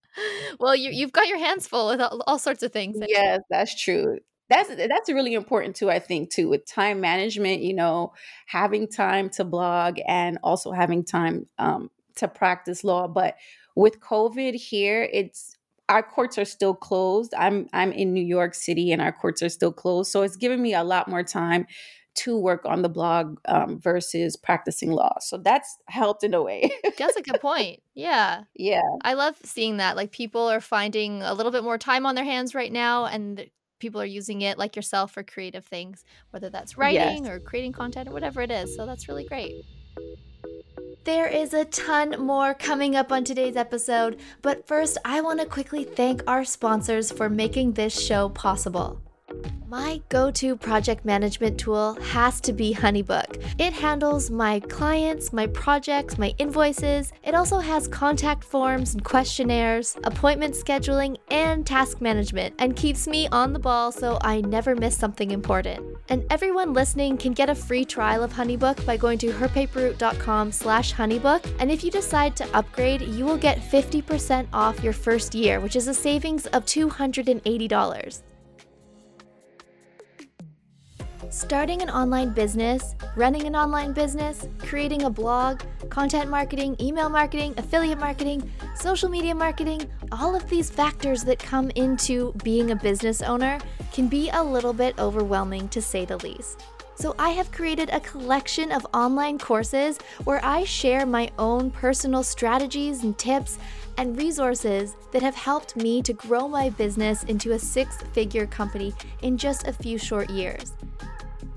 well, 0.59 0.75
you 0.75 0.91
you've 0.91 1.13
got 1.13 1.29
your 1.29 1.39
hands 1.39 1.67
full 1.67 1.89
with 1.89 2.01
all, 2.01 2.23
all 2.27 2.39
sorts 2.39 2.63
of 2.63 2.73
things. 2.73 2.99
Yes, 3.07 3.41
that's 3.49 3.81
true 3.81 4.19
that's 4.49 4.69
that's 4.69 5.09
really 5.09 5.35
important 5.35 5.75
too 5.75 5.91
i 5.91 5.99
think 5.99 6.31
too 6.31 6.49
with 6.49 6.65
time 6.67 7.01
management 7.01 7.63
you 7.63 7.75
know 7.75 8.13
having 8.47 8.87
time 8.87 9.29
to 9.29 9.43
blog 9.43 9.99
and 10.07 10.39
also 10.43 10.71
having 10.71 11.05
time 11.05 11.47
um, 11.59 11.91
to 12.17 12.29
practice 12.29 12.85
law. 12.85 13.09
But 13.09 13.37
with 13.75 14.01
COVID 14.01 14.55
here, 14.55 15.09
it's 15.13 15.57
our 15.89 16.03
courts 16.03 16.37
are 16.39 16.45
still 16.45 16.75
closed. 16.75 17.33
I'm 17.37 17.69
I'm 17.73 17.93
in 17.93 18.13
New 18.13 18.25
York 18.25 18.55
City 18.55 18.93
and 18.93 19.01
our 19.01 19.13
courts 19.13 19.43
are 19.43 19.49
still 19.49 19.73
closed. 19.73 20.11
So 20.11 20.23
it's 20.23 20.37
given 20.37 20.61
me 20.61 20.75
a 20.75 20.85
lot 20.85 21.09
more 21.09 21.23
time 21.23 21.67
to 22.17 22.37
work 22.39 22.65
on 22.65 22.81
the 22.81 22.89
blog 22.89 23.39
um, 23.47 23.79
versus 23.79 24.37
practicing 24.37 24.91
law. 24.91 25.17
So 25.21 25.37
that's 25.37 25.77
helped 25.87 26.25
in 26.25 26.33
a 26.33 26.43
way. 26.43 26.71
that's 26.99 27.17
a 27.17 27.23
good 27.23 27.41
point. 27.41 27.83
Yeah. 27.95 28.45
Yeah. 28.55 28.81
I 29.03 29.13
love 29.13 29.37
seeing 29.45 29.77
that. 29.77 29.97
Like 29.97 30.13
people 30.13 30.51
are 30.51 30.63
finding 30.63 31.23
a 31.23 31.35
little 31.35 31.53
bit 31.53 31.63
more 31.63 31.77
time 31.77 32.07
on 32.07 32.15
their 32.15 32.25
hands 32.25 32.55
right 32.55 32.73
now 32.73 33.05
and 33.05 33.47
people 33.79 34.01
are 34.01 34.07
using 34.07 34.41
it 34.41 34.59
like 34.59 34.77
yourself 34.77 35.13
for 35.13 35.23
creative 35.23 35.67
things, 35.67 36.05
whether 36.31 36.49
that's 36.49 36.79
writing 36.79 37.25
yes. 37.25 37.29
or 37.35 37.39
creating 37.39 37.73
content 37.73 38.09
or 38.09 38.13
whatever 38.13 38.41
it 38.41 38.51
is. 38.51 38.75
So 38.75 38.87
that's 38.87 39.09
really 39.09 39.25
great. 39.25 39.63
There 41.07 41.29
is 41.29 41.55
a 41.55 41.65
ton 41.65 42.17
more 42.19 42.53
coming 42.53 42.97
up 42.97 43.13
on 43.13 43.23
today's 43.23 43.55
episode, 43.55 44.19
but 44.43 44.67
first, 44.67 44.99
I 45.05 45.21
want 45.21 45.39
to 45.39 45.47
quickly 45.47 45.85
thank 45.85 46.21
our 46.27 46.45
sponsors 46.45 47.13
for 47.13 47.31
making 47.31 47.75
this 47.75 48.05
show 48.05 48.29
possible. 48.29 49.01
My 49.69 50.01
go 50.09 50.31
to 50.31 50.55
project 50.55 51.05
management 51.05 51.59
tool 51.59 51.95
has 51.95 52.41
to 52.43 52.53
be 52.53 52.73
Honeybook. 52.73 53.43
It 53.59 53.73
handles 53.73 54.31
my 54.31 54.61
clients, 54.61 55.33
my 55.33 55.49
projects, 55.49 56.19
my 56.19 56.33
invoices. 56.39 57.13
It 57.25 57.35
also 57.35 57.59
has 57.59 57.89
contact 57.89 58.45
forms 58.45 58.95
and 58.95 59.03
questionnaires, 59.03 59.97
appointment 60.05 60.55
scheduling, 60.55 61.17
and 61.33 61.67
task 61.67 62.01
management, 62.01 62.55
and 62.61 62.77
keeps 62.77 63.09
me 63.09 63.27
on 63.33 63.53
the 63.53 63.59
ball 63.59 63.91
so 63.91 64.19
I 64.21 64.41
never 64.43 64.77
miss 64.77 64.97
something 64.97 65.33
important. 65.33 65.85
And 66.09 66.25
everyone 66.31 66.73
listening 66.73 67.17
can 67.17 67.33
get 67.33 67.51
a 67.51 67.55
free 67.55 67.85
trial 67.85 68.23
of 68.23 68.33
Honeybook 68.33 68.87
by 68.87 68.97
going 68.97 69.19
to 69.19 69.33
herpaperroute.com 69.33 70.53
slash 70.53 70.95
honeybook. 70.95 71.45
And 71.59 71.73
if 71.73 71.83
you 71.83 71.91
decide 71.91 72.37
to 72.37 72.57
upgrade, 72.57 73.03
you 73.03 73.25
will 73.25 73.37
get 73.37 73.59
50% 73.59 74.47
off 74.53 74.85
your 74.85 74.93
first 74.93 75.35
year, 75.35 75.59
which 75.59 75.75
is 75.75 75.89
a 75.89 75.95
savings 75.95 76.47
of 76.47 76.65
$280. 76.67 78.23
Starting 81.31 81.83
an 81.83 81.91
online 81.91 82.31
business, 82.33 82.95
running 83.17 83.47
an 83.47 83.57
online 83.57 83.93
business, 83.93 84.49
creating 84.59 85.03
a 85.03 85.11
blog, 85.11 85.61
content 85.91 86.31
marketing, 86.31 86.77
email 86.81 87.09
marketing, 87.09 87.53
affiliate 87.57 87.99
marketing, 87.99 88.49
social 88.75 89.09
media 89.09 89.35
marketing, 89.35 89.91
all 90.13 90.35
of 90.35 90.49
these 90.49 90.71
factors 90.71 91.25
that 91.25 91.39
come 91.39 91.71
into 91.75 92.33
being 92.45 92.71
a 92.71 92.77
business 92.77 93.23
owner 93.23 93.59
can 93.93 94.09
be 94.09 94.31
a 94.31 94.43
little 94.43 94.73
bit 94.73 94.99
overwhelming 94.99 95.69
to 95.69 95.83
say 95.83 96.05
the 96.05 96.17
least. 96.19 96.65
So, 96.99 97.15
I 97.19 97.31
have 97.31 97.53
created 97.53 97.91
a 97.91 98.01
collection 98.01 98.73
of 98.73 98.87
online 98.95 99.39
courses 99.39 99.99
where 100.25 100.43
I 100.43 100.65
share 100.65 101.05
my 101.05 101.31
own 101.39 101.71
personal 101.71 102.23
strategies 102.23 103.03
and 103.03 103.19
tips 103.19 103.59
and 103.99 104.17
resources 104.17 104.97
that 105.13 105.21
have 105.21 105.35
helped 105.35 105.77
me 105.77 106.01
to 106.03 106.15
grow 106.15 106.49
my 106.49 106.71
business 106.71 107.25
into 107.25 107.53
a 107.53 107.59
six 107.59 107.99
figure 108.13 108.47
company 108.47 108.95
in 109.21 109.37
just 109.37 109.67
a 109.67 109.75
few 109.75 109.99
short 109.99 110.31
years. 110.31 110.73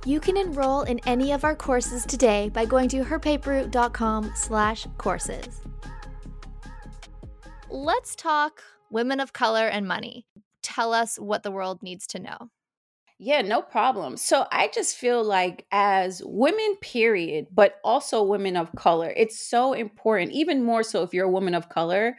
You 0.09 0.19
can 0.19 0.37
enroll 0.37 0.81
in 0.81 0.99
any 1.05 1.33
of 1.33 1.43
our 1.43 1.55
courses 1.55 2.03
today 2.03 2.49
by 2.49 2.65
going 2.65 2.89
to 2.89 3.03
herpaperroute.com 3.03 4.31
slash 4.33 4.87
courses. 4.97 5.61
Let's 7.69 8.15
talk 8.15 8.63
women 8.89 9.19
of 9.19 9.33
color 9.33 9.67
and 9.67 9.87
money. 9.87 10.25
Tell 10.63 10.95
us 10.95 11.17
what 11.17 11.43
the 11.43 11.51
world 11.51 11.83
needs 11.83 12.07
to 12.07 12.19
know. 12.19 12.49
Yeah, 13.21 13.41
no 13.41 13.61
problem. 13.61 14.15
So 14.15 14.45
I 14.49 14.69
just 14.73 14.95
feel 14.95 15.21
like, 15.23 15.65
as 15.73 16.21
women, 16.25 16.77
period, 16.79 17.47
but 17.51 17.75
also 17.83 18.23
women 18.23 18.55
of 18.55 18.73
color, 18.77 19.13
it's 19.17 19.37
so 19.37 19.73
important, 19.73 20.31
even 20.31 20.63
more 20.63 20.83
so 20.83 21.03
if 21.03 21.13
you're 21.13 21.25
a 21.25 21.29
woman 21.29 21.53
of 21.53 21.67
color, 21.67 22.15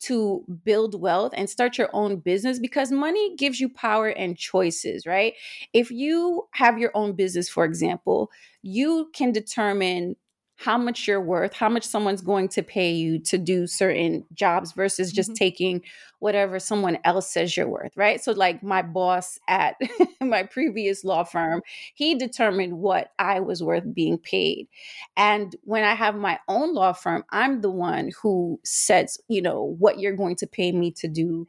to 0.00 0.44
build 0.64 1.00
wealth 1.00 1.32
and 1.36 1.48
start 1.48 1.78
your 1.78 1.88
own 1.94 2.16
business 2.16 2.58
because 2.58 2.90
money 2.90 3.34
gives 3.36 3.60
you 3.60 3.68
power 3.68 4.08
and 4.08 4.36
choices, 4.36 5.06
right? 5.06 5.34
If 5.72 5.90
you 5.90 6.48
have 6.50 6.76
your 6.78 6.90
own 6.94 7.12
business, 7.12 7.48
for 7.48 7.64
example, 7.64 8.30
you 8.62 9.08
can 9.14 9.32
determine 9.32 10.16
how 10.62 10.78
much 10.78 11.08
you're 11.08 11.20
worth, 11.20 11.52
how 11.52 11.68
much 11.68 11.84
someone's 11.84 12.22
going 12.22 12.48
to 12.48 12.62
pay 12.62 12.92
you 12.92 13.18
to 13.18 13.36
do 13.36 13.66
certain 13.66 14.24
jobs 14.32 14.72
versus 14.72 15.12
just 15.12 15.30
mm-hmm. 15.30 15.44
taking 15.44 15.82
whatever 16.20 16.60
someone 16.60 16.98
else 17.02 17.32
says 17.32 17.56
you're 17.56 17.68
worth, 17.68 17.96
right? 17.96 18.22
So, 18.22 18.30
like 18.30 18.62
my 18.62 18.80
boss 18.80 19.40
at 19.48 19.74
my 20.20 20.44
previous 20.44 21.02
law 21.02 21.24
firm, 21.24 21.62
he 21.94 22.14
determined 22.14 22.78
what 22.78 23.10
I 23.18 23.40
was 23.40 23.62
worth 23.62 23.92
being 23.92 24.18
paid. 24.18 24.68
And 25.16 25.56
when 25.64 25.82
I 25.82 25.94
have 25.94 26.14
my 26.14 26.38
own 26.46 26.72
law 26.74 26.92
firm, 26.92 27.24
I'm 27.30 27.60
the 27.60 27.70
one 27.70 28.12
who 28.22 28.60
sets, 28.64 29.18
you 29.26 29.42
know, 29.42 29.74
what 29.78 29.98
you're 29.98 30.16
going 30.16 30.36
to 30.36 30.46
pay 30.46 30.70
me 30.70 30.92
to 30.92 31.08
do 31.08 31.48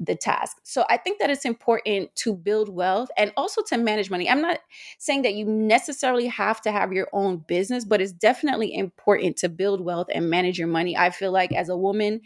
the 0.00 0.14
task. 0.14 0.58
So 0.62 0.84
I 0.88 0.96
think 0.96 1.18
that 1.18 1.30
it's 1.30 1.44
important 1.44 2.14
to 2.16 2.34
build 2.34 2.68
wealth 2.68 3.10
and 3.16 3.32
also 3.36 3.62
to 3.68 3.78
manage 3.78 4.10
money. 4.10 4.28
I'm 4.28 4.40
not 4.40 4.60
saying 4.98 5.22
that 5.22 5.34
you 5.34 5.44
necessarily 5.44 6.26
have 6.26 6.60
to 6.62 6.72
have 6.72 6.92
your 6.92 7.08
own 7.12 7.38
business, 7.48 7.84
but 7.84 8.00
it's 8.00 8.12
definitely 8.12 8.74
important 8.74 9.36
to 9.38 9.48
build 9.48 9.80
wealth 9.80 10.08
and 10.12 10.30
manage 10.30 10.58
your 10.58 10.68
money. 10.68 10.96
I 10.96 11.10
feel 11.10 11.32
like 11.32 11.52
as 11.52 11.68
a 11.68 11.76
woman 11.76 12.20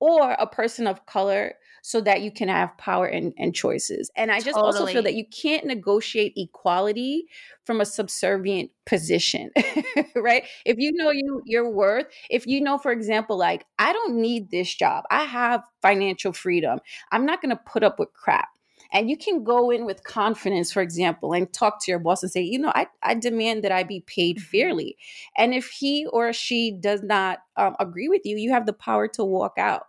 or 0.00 0.32
a 0.32 0.46
person 0.46 0.86
of 0.86 1.06
color, 1.06 1.54
so 1.82 2.00
that 2.00 2.22
you 2.22 2.30
can 2.30 2.48
have 2.48 2.76
power 2.78 3.06
and, 3.06 3.32
and 3.38 3.54
choices. 3.54 4.10
And 4.16 4.30
I 4.30 4.40
just 4.40 4.56
totally. 4.56 4.66
also 4.66 4.86
feel 4.86 5.02
that 5.02 5.14
you 5.14 5.24
can't 5.26 5.64
negotiate 5.64 6.34
equality 6.36 7.26
from 7.64 7.80
a 7.80 7.84
subservient 7.84 8.70
position, 8.86 9.50
right? 10.16 10.44
If 10.64 10.78
you 10.78 10.92
know 10.92 11.10
you 11.10 11.42
your 11.46 11.70
worth, 11.70 12.06
if 12.28 12.46
you 12.46 12.60
know, 12.60 12.78
for 12.78 12.92
example, 12.92 13.36
like 13.36 13.64
I 13.78 13.92
don't 13.92 14.16
need 14.16 14.50
this 14.50 14.74
job, 14.74 15.04
I 15.10 15.24
have 15.24 15.62
financial 15.82 16.32
freedom. 16.32 16.80
I'm 17.12 17.26
not 17.26 17.40
going 17.40 17.54
to 17.54 17.62
put 17.64 17.82
up 17.82 17.98
with 17.98 18.12
crap. 18.12 18.48
And 18.92 19.08
you 19.08 19.16
can 19.16 19.44
go 19.44 19.70
in 19.70 19.84
with 19.84 20.04
confidence, 20.04 20.72
for 20.72 20.82
example, 20.82 21.32
and 21.32 21.52
talk 21.52 21.82
to 21.84 21.90
your 21.90 22.00
boss 22.00 22.22
and 22.22 22.32
say, 22.32 22.42
you 22.42 22.58
know, 22.58 22.72
I, 22.74 22.88
I 23.02 23.14
demand 23.14 23.62
that 23.64 23.72
I 23.72 23.84
be 23.84 24.00
paid 24.06 24.38
mm-hmm. 24.38 24.46
fairly. 24.46 24.96
And 25.36 25.54
if 25.54 25.68
he 25.70 26.06
or 26.06 26.32
she 26.32 26.72
does 26.72 27.02
not 27.02 27.38
um, 27.56 27.76
agree 27.78 28.08
with 28.08 28.22
you, 28.24 28.36
you 28.36 28.50
have 28.52 28.66
the 28.66 28.72
power 28.72 29.06
to 29.08 29.24
walk 29.24 29.54
out. 29.58 29.86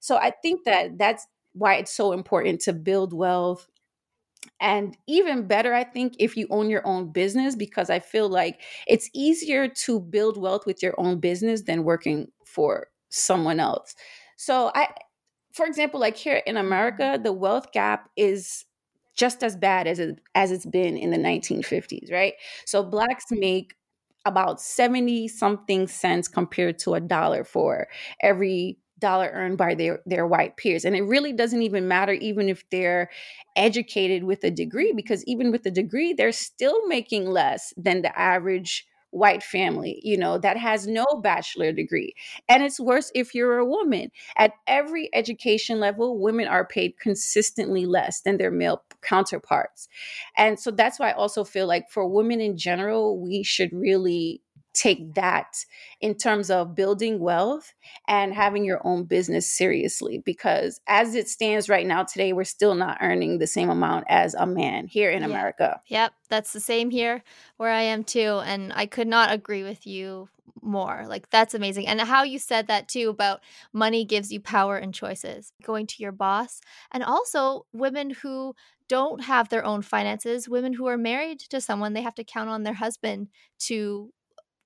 So 0.00 0.16
I 0.16 0.32
think 0.42 0.64
that 0.64 0.98
that's 0.98 1.26
why 1.52 1.76
it's 1.76 1.92
so 1.94 2.12
important 2.12 2.60
to 2.62 2.72
build 2.72 3.12
wealth. 3.12 3.68
And 4.60 4.96
even 5.06 5.46
better, 5.46 5.74
I 5.74 5.84
think, 5.84 6.14
if 6.18 6.36
you 6.36 6.46
own 6.50 6.68
your 6.70 6.86
own 6.86 7.12
business, 7.12 7.56
because 7.56 7.90
I 7.90 7.98
feel 7.98 8.28
like 8.28 8.60
it's 8.86 9.10
easier 9.14 9.68
to 9.68 10.00
build 10.00 10.36
wealth 10.36 10.66
with 10.66 10.82
your 10.82 10.94
own 10.98 11.18
business 11.20 11.62
than 11.62 11.84
working 11.84 12.28
for 12.44 12.88
someone 13.08 13.60
else. 13.60 13.94
So 14.36 14.70
I 14.74 14.88
for 15.52 15.66
example, 15.66 16.00
like 16.00 16.16
here 16.16 16.42
in 16.46 16.56
America, 16.56 17.20
the 17.22 17.32
wealth 17.32 17.72
gap 17.72 18.10
is 18.16 18.64
just 19.16 19.42
as 19.42 19.56
bad 19.56 19.86
as 19.86 19.98
it 19.98 20.20
as 20.34 20.52
it's 20.52 20.66
been 20.66 20.96
in 20.96 21.10
the 21.10 21.18
1950s, 21.18 22.12
right? 22.12 22.34
So 22.66 22.82
blacks 22.84 23.26
make 23.30 23.74
about 24.26 24.60
70 24.60 25.28
something 25.28 25.88
cents 25.88 26.28
compared 26.28 26.78
to 26.80 26.94
a 26.94 27.00
dollar 27.00 27.44
for 27.44 27.88
every 28.22 28.78
dollar 29.00 29.30
earned 29.32 29.58
by 29.58 29.74
their 29.74 30.00
their 30.06 30.26
white 30.26 30.56
peers 30.56 30.84
and 30.84 30.94
it 30.94 31.02
really 31.02 31.32
doesn't 31.32 31.62
even 31.62 31.88
matter 31.88 32.12
even 32.12 32.48
if 32.48 32.68
they're 32.70 33.10
educated 33.56 34.24
with 34.24 34.44
a 34.44 34.50
degree 34.50 34.92
because 34.92 35.24
even 35.24 35.50
with 35.50 35.66
a 35.66 35.70
degree 35.70 36.12
they're 36.12 36.32
still 36.32 36.86
making 36.86 37.26
less 37.26 37.74
than 37.76 38.02
the 38.02 38.18
average 38.18 38.86
white 39.10 39.42
family, 39.42 40.00
you 40.02 40.16
know, 40.16 40.38
that 40.38 40.56
has 40.56 40.86
no 40.86 41.04
bachelor 41.22 41.72
degree. 41.72 42.14
And 42.48 42.62
it's 42.62 42.78
worse 42.78 43.10
if 43.14 43.34
you're 43.34 43.58
a 43.58 43.64
woman. 43.64 44.10
At 44.36 44.52
every 44.66 45.10
education 45.12 45.80
level, 45.80 46.18
women 46.18 46.46
are 46.46 46.64
paid 46.64 46.98
consistently 46.98 47.86
less 47.86 48.20
than 48.22 48.36
their 48.36 48.50
male 48.50 48.82
counterparts. 49.02 49.88
And 50.36 50.58
so 50.58 50.70
that's 50.70 50.98
why 50.98 51.10
I 51.10 51.14
also 51.14 51.44
feel 51.44 51.66
like 51.66 51.90
for 51.90 52.06
women 52.06 52.40
in 52.40 52.56
general, 52.56 53.18
we 53.18 53.42
should 53.42 53.72
really 53.72 54.42
take 54.72 55.14
that 55.14 55.64
in 56.00 56.14
terms 56.14 56.50
of 56.50 56.74
building 56.74 57.18
wealth 57.18 57.74
and 58.06 58.32
having 58.32 58.64
your 58.64 58.80
own 58.84 59.04
business 59.04 59.48
seriously 59.48 60.22
because 60.24 60.80
as 60.86 61.14
it 61.14 61.28
stands 61.28 61.68
right 61.68 61.86
now 61.86 62.04
today 62.04 62.32
we're 62.32 62.44
still 62.44 62.74
not 62.74 62.98
earning 63.00 63.38
the 63.38 63.46
same 63.46 63.68
amount 63.68 64.04
as 64.08 64.34
a 64.34 64.46
man 64.46 64.86
here 64.86 65.10
in 65.10 65.22
yeah. 65.22 65.28
America. 65.28 65.80
Yep, 65.88 66.12
that's 66.28 66.52
the 66.52 66.60
same 66.60 66.90
here 66.90 67.22
where 67.56 67.70
I 67.70 67.82
am 67.82 68.04
too 68.04 68.40
and 68.44 68.72
I 68.74 68.86
could 68.86 69.08
not 69.08 69.32
agree 69.32 69.62
with 69.62 69.86
you 69.86 70.28
more. 70.62 71.04
Like 71.08 71.30
that's 71.30 71.54
amazing. 71.54 71.86
And 71.86 72.00
how 72.00 72.22
you 72.22 72.38
said 72.38 72.66
that 72.68 72.88
too 72.88 73.08
about 73.08 73.40
money 73.72 74.04
gives 74.04 74.32
you 74.32 74.40
power 74.40 74.76
and 74.76 74.94
choices. 74.94 75.52
Going 75.62 75.86
to 75.88 76.02
your 76.02 76.12
boss 76.12 76.60
and 76.92 77.02
also 77.02 77.66
women 77.72 78.10
who 78.10 78.54
don't 78.88 79.22
have 79.24 79.48
their 79.48 79.64
own 79.64 79.82
finances, 79.82 80.48
women 80.48 80.72
who 80.72 80.86
are 80.86 80.98
married 80.98 81.38
to 81.38 81.60
someone, 81.60 81.92
they 81.92 82.02
have 82.02 82.14
to 82.16 82.24
count 82.24 82.50
on 82.50 82.64
their 82.64 82.74
husband 82.74 83.28
to 83.56 84.12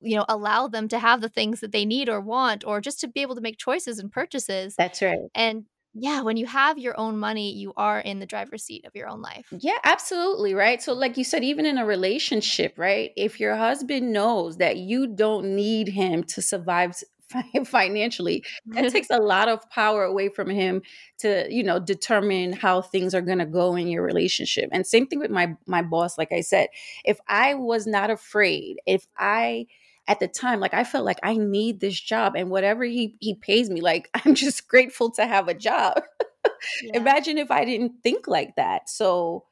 you 0.04 0.16
know 0.16 0.24
allow 0.28 0.68
them 0.68 0.88
to 0.88 0.98
have 0.98 1.20
the 1.20 1.28
things 1.28 1.60
that 1.60 1.72
they 1.72 1.84
need 1.84 2.08
or 2.08 2.20
want 2.20 2.64
or 2.64 2.80
just 2.80 3.00
to 3.00 3.08
be 3.08 3.22
able 3.22 3.34
to 3.34 3.40
make 3.40 3.58
choices 3.58 3.98
and 3.98 4.12
purchases. 4.12 4.74
That's 4.76 5.02
right. 5.02 5.18
And 5.34 5.64
yeah 5.94 6.22
when 6.22 6.36
you 6.36 6.46
have 6.46 6.76
your 6.76 6.98
own 6.98 7.16
money 7.16 7.52
you 7.52 7.72
are 7.76 8.00
in 8.00 8.18
the 8.18 8.26
driver's 8.26 8.64
seat 8.64 8.84
of 8.84 8.94
your 8.94 9.08
own 9.08 9.22
life. 9.22 9.46
Yeah 9.52 9.78
absolutely 9.84 10.54
right? 10.54 10.82
So 10.82 10.92
like 10.92 11.16
you 11.16 11.24
said 11.24 11.44
even 11.44 11.66
in 11.66 11.78
a 11.78 11.86
relationship 11.86 12.74
right? 12.76 13.12
If 13.16 13.40
your 13.40 13.56
husband 13.56 14.12
knows 14.12 14.58
that 14.58 14.76
you 14.76 15.06
don't 15.06 15.54
need 15.54 15.88
him 15.88 16.24
to 16.24 16.42
survive 16.42 16.94
financially 17.64 18.44
that 18.66 18.90
takes 18.92 19.08
a 19.10 19.18
lot 19.18 19.48
of 19.48 19.68
power 19.70 20.04
away 20.04 20.28
from 20.28 20.50
him 20.50 20.82
to 21.18 21.46
you 21.48 21.62
know 21.62 21.78
determine 21.78 22.52
how 22.52 22.82
things 22.82 23.14
are 23.14 23.22
going 23.22 23.38
to 23.38 23.46
go 23.46 23.76
in 23.76 23.86
your 23.88 24.02
relationship. 24.02 24.68
And 24.72 24.86
same 24.86 25.06
thing 25.06 25.20
with 25.20 25.30
my 25.30 25.56
my 25.66 25.82
boss 25.82 26.18
like 26.18 26.32
i 26.32 26.40
said 26.40 26.68
if 27.04 27.18
i 27.28 27.54
was 27.54 27.86
not 27.86 28.10
afraid 28.10 28.78
if 28.86 29.06
i 29.16 29.66
at 30.06 30.20
the 30.20 30.28
time 30.28 30.60
like 30.60 30.74
i 30.74 30.84
felt 30.84 31.04
like 31.04 31.18
i 31.22 31.36
need 31.36 31.80
this 31.80 31.98
job 31.98 32.34
and 32.36 32.50
whatever 32.50 32.84
he 32.84 33.16
he 33.20 33.34
pays 33.34 33.70
me 33.70 33.80
like 33.80 34.10
i'm 34.24 34.34
just 34.34 34.68
grateful 34.68 35.10
to 35.10 35.26
have 35.26 35.48
a 35.48 35.54
job 35.54 36.02
yeah. 36.82 36.96
imagine 36.96 37.38
if 37.38 37.50
I 37.50 37.64
didn't 37.64 38.02
think 38.02 38.26
like 38.26 38.56
that. 38.56 38.88
So 38.88 39.44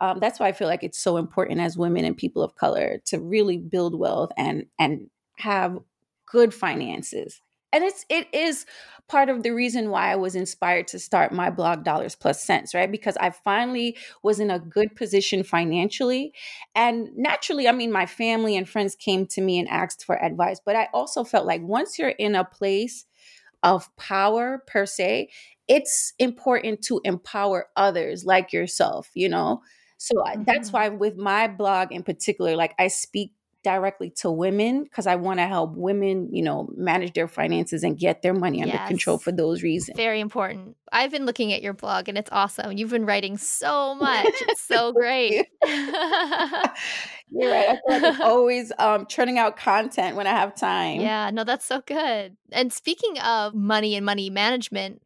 um, 0.00 0.18
that's 0.20 0.40
why 0.40 0.48
I 0.48 0.52
feel 0.52 0.68
like 0.68 0.82
it's 0.82 0.98
so 0.98 1.16
important 1.16 1.60
as 1.60 1.76
women 1.76 2.04
and 2.04 2.16
people 2.16 2.42
of 2.42 2.54
color 2.56 3.00
to 3.06 3.20
really 3.20 3.58
build 3.58 3.98
wealth 3.98 4.32
and 4.36 4.66
and 4.78 5.08
have 5.38 5.78
good 6.26 6.52
finances. 6.52 7.40
And 7.72 7.84
it's 7.84 8.04
it 8.08 8.28
is 8.32 8.66
part 9.12 9.28
of 9.28 9.42
the 9.42 9.50
reason 9.50 9.90
why 9.90 10.10
I 10.10 10.16
was 10.16 10.34
inspired 10.34 10.88
to 10.88 10.98
start 10.98 11.32
my 11.32 11.50
blog 11.50 11.84
Dollars 11.84 12.14
Plus 12.14 12.42
Cents, 12.42 12.74
right? 12.74 12.90
Because 12.90 13.14
I 13.18 13.28
finally 13.28 13.98
was 14.22 14.40
in 14.40 14.50
a 14.50 14.58
good 14.58 14.96
position 14.96 15.42
financially. 15.42 16.32
And 16.74 17.10
naturally, 17.14 17.68
I 17.68 17.72
mean, 17.72 17.92
my 17.92 18.06
family 18.06 18.56
and 18.56 18.66
friends 18.66 18.94
came 18.94 19.26
to 19.26 19.42
me 19.42 19.58
and 19.58 19.68
asked 19.68 20.06
for 20.06 20.16
advice. 20.16 20.60
But 20.64 20.76
I 20.76 20.88
also 20.94 21.24
felt 21.24 21.46
like 21.46 21.60
once 21.60 21.98
you're 21.98 22.08
in 22.08 22.34
a 22.34 22.42
place 22.42 23.04
of 23.62 23.94
power 23.96 24.64
per 24.66 24.86
se, 24.86 25.28
it's 25.68 26.14
important 26.18 26.80
to 26.84 27.02
empower 27.04 27.66
others 27.76 28.24
like 28.24 28.50
yourself, 28.50 29.10
you 29.12 29.28
know? 29.28 29.60
So 29.98 30.14
mm-hmm. 30.16 30.44
that's 30.44 30.72
why 30.72 30.88
with 30.88 31.18
my 31.18 31.48
blog 31.48 31.92
in 31.92 32.02
particular, 32.02 32.56
like 32.56 32.74
I 32.78 32.88
speak 32.88 33.32
directly 33.62 34.10
to 34.10 34.30
women 34.30 34.84
because 34.84 35.06
I 35.06 35.16
want 35.16 35.38
to 35.38 35.46
help 35.46 35.74
women, 35.76 36.34
you 36.34 36.42
know, 36.42 36.68
manage 36.76 37.14
their 37.14 37.28
finances 37.28 37.82
and 37.82 37.98
get 37.98 38.22
their 38.22 38.34
money 38.34 38.62
under 38.62 38.74
yes. 38.74 38.88
control 38.88 39.18
for 39.18 39.32
those 39.32 39.62
reasons. 39.62 39.96
Very 39.96 40.20
important. 40.20 40.76
I've 40.90 41.10
been 41.10 41.26
looking 41.26 41.52
at 41.52 41.62
your 41.62 41.72
blog 41.72 42.08
and 42.08 42.18
it's 42.18 42.30
awesome. 42.32 42.72
You've 42.72 42.90
been 42.90 43.06
writing 43.06 43.36
so 43.38 43.94
much. 43.94 44.26
It's 44.26 44.60
so 44.68 44.92
great. 44.92 45.46
You're 47.34 47.50
right. 47.50 47.70
I 47.70 47.80
feel 47.88 48.02
like 48.02 48.04
I'm 48.04 48.20
always 48.22 48.72
um, 48.78 49.06
churning 49.06 49.38
out 49.38 49.56
content 49.56 50.16
when 50.16 50.26
I 50.26 50.30
have 50.30 50.54
time. 50.54 51.00
Yeah, 51.00 51.30
no, 51.30 51.44
that's 51.44 51.64
so 51.64 51.80
good. 51.80 52.36
And 52.50 52.72
speaking 52.72 53.18
of 53.20 53.54
money 53.54 53.94
and 53.96 54.04
money 54.04 54.28
management, 54.28 55.02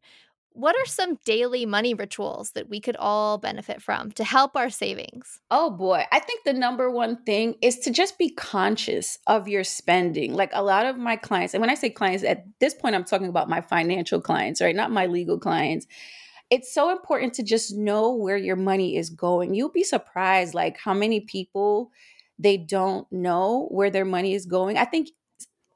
what 0.57 0.75
are 0.75 0.85
some 0.87 1.19
daily 1.23 1.67
money 1.67 1.93
rituals 1.93 2.51
that 2.51 2.67
we 2.67 2.79
could 2.79 2.95
all 2.97 3.37
benefit 3.37 3.79
from 3.79 4.11
to 4.13 4.23
help 4.23 4.55
our 4.55 4.71
savings? 4.71 5.39
Oh 5.51 5.69
boy, 5.69 6.03
I 6.11 6.19
think 6.19 6.43
the 6.43 6.53
number 6.53 6.89
one 6.89 7.23
thing 7.23 7.55
is 7.61 7.77
to 7.79 7.91
just 7.91 8.17
be 8.17 8.31
conscious 8.31 9.19
of 9.27 9.47
your 9.47 9.63
spending. 9.63 10.33
Like 10.33 10.49
a 10.53 10.63
lot 10.63 10.87
of 10.87 10.97
my 10.97 11.15
clients, 11.15 11.53
and 11.53 11.61
when 11.61 11.69
I 11.69 11.75
say 11.75 11.91
clients, 11.91 12.23
at 12.23 12.45
this 12.59 12.73
point, 12.73 12.95
I'm 12.95 13.03
talking 13.03 13.29
about 13.29 13.49
my 13.49 13.61
financial 13.61 14.19
clients, 14.19 14.59
right? 14.59 14.75
Not 14.75 14.91
my 14.91 15.05
legal 15.05 15.37
clients. 15.37 15.85
It's 16.49 16.73
so 16.73 16.91
important 16.91 17.33
to 17.35 17.43
just 17.43 17.75
know 17.75 18.15
where 18.15 18.37
your 18.37 18.55
money 18.55 18.97
is 18.97 19.11
going. 19.11 19.53
You'll 19.53 19.69
be 19.69 19.83
surprised, 19.83 20.55
like 20.55 20.77
how 20.77 20.93
many 20.93 21.19
people 21.19 21.91
they 22.39 22.57
don't 22.57 23.11
know 23.11 23.67
where 23.69 23.89
their 23.89 24.05
money 24.05 24.33
is 24.33 24.45
going. 24.45 24.77
I 24.77 24.85
think 24.85 25.09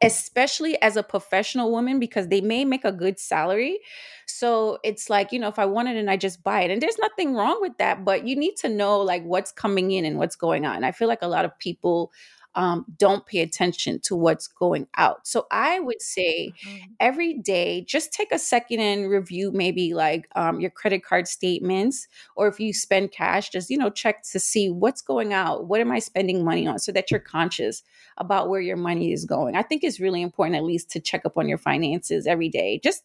especially 0.01 0.81
as 0.81 0.97
a 0.97 1.03
professional 1.03 1.71
woman 1.71 1.99
because 1.99 2.27
they 2.27 2.41
may 2.41 2.65
make 2.65 2.83
a 2.83 2.91
good 2.91 3.19
salary. 3.19 3.79
So 4.25 4.79
it's 4.83 5.09
like, 5.09 5.31
you 5.31 5.39
know, 5.39 5.47
if 5.47 5.59
I 5.59 5.65
want 5.65 5.89
it 5.89 5.95
and 5.95 6.09
I 6.09 6.17
just 6.17 6.43
buy 6.43 6.61
it. 6.61 6.71
And 6.71 6.81
there's 6.81 6.97
nothing 6.99 7.35
wrong 7.35 7.59
with 7.61 7.77
that, 7.77 8.03
but 8.03 8.25
you 8.25 8.35
need 8.35 8.55
to 8.57 8.69
know 8.69 9.01
like 9.01 9.23
what's 9.23 9.51
coming 9.51 9.91
in 9.91 10.05
and 10.05 10.17
what's 10.17 10.35
going 10.35 10.65
on. 10.65 10.83
I 10.83 10.91
feel 10.91 11.07
like 11.07 11.21
a 11.21 11.27
lot 11.27 11.45
of 11.45 11.57
people 11.59 12.11
um, 12.55 12.85
don't 12.97 13.25
pay 13.25 13.39
attention 13.39 13.99
to 14.01 14.15
what's 14.15 14.47
going 14.47 14.87
out. 14.97 15.25
So 15.25 15.47
I 15.51 15.79
would 15.79 16.01
say 16.01 16.53
mm-hmm. 16.65 16.77
every 16.99 17.37
day, 17.39 17.85
just 17.87 18.11
take 18.11 18.31
a 18.31 18.39
second 18.39 18.79
and 18.79 19.09
review 19.09 19.51
maybe 19.51 19.93
like 19.93 20.27
um, 20.35 20.59
your 20.59 20.69
credit 20.69 21.03
card 21.03 21.27
statements, 21.27 22.07
or 22.35 22.47
if 22.47 22.59
you 22.59 22.73
spend 22.73 23.11
cash, 23.11 23.49
just 23.49 23.69
you 23.69 23.77
know 23.77 23.89
check 23.89 24.23
to 24.31 24.39
see 24.39 24.69
what's 24.69 25.01
going 25.01 25.33
out. 25.33 25.67
What 25.67 25.81
am 25.81 25.91
I 25.91 25.99
spending 25.99 26.43
money 26.43 26.67
on, 26.67 26.79
so 26.79 26.91
that 26.91 27.11
you're 27.11 27.19
conscious 27.19 27.83
about 28.17 28.49
where 28.49 28.61
your 28.61 28.77
money 28.77 29.13
is 29.13 29.25
going. 29.25 29.55
I 29.55 29.63
think 29.63 29.83
it's 29.83 29.99
really 29.99 30.21
important 30.21 30.57
at 30.57 30.63
least 30.63 30.91
to 30.91 30.99
check 30.99 31.25
up 31.25 31.37
on 31.37 31.47
your 31.47 31.57
finances 31.57 32.27
every 32.27 32.49
day. 32.49 32.79
Just 32.83 33.03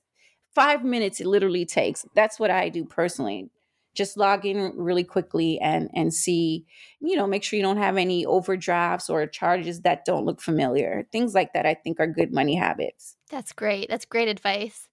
five 0.54 0.84
minutes 0.84 1.20
it 1.20 1.26
literally 1.26 1.66
takes. 1.66 2.04
That's 2.14 2.40
what 2.40 2.50
I 2.50 2.68
do 2.68 2.84
personally 2.84 3.50
just 3.96 4.16
log 4.16 4.44
in 4.46 4.72
really 4.76 5.04
quickly 5.04 5.58
and 5.60 5.90
and 5.94 6.12
see 6.12 6.66
you 7.00 7.16
know 7.16 7.26
make 7.26 7.42
sure 7.42 7.56
you 7.56 7.62
don't 7.62 7.78
have 7.78 7.96
any 7.96 8.24
overdrafts 8.26 9.10
or 9.10 9.26
charges 9.26 9.80
that 9.82 10.04
don't 10.04 10.24
look 10.24 10.40
familiar. 10.40 11.06
Things 11.12 11.34
like 11.34 11.52
that 11.54 11.66
i 11.66 11.74
think 11.74 11.98
are 12.00 12.06
good 12.06 12.32
money 12.32 12.54
habits. 12.54 13.16
That's 13.30 13.52
great. 13.52 13.88
That's 13.88 14.04
great 14.04 14.28
advice. 14.28 14.88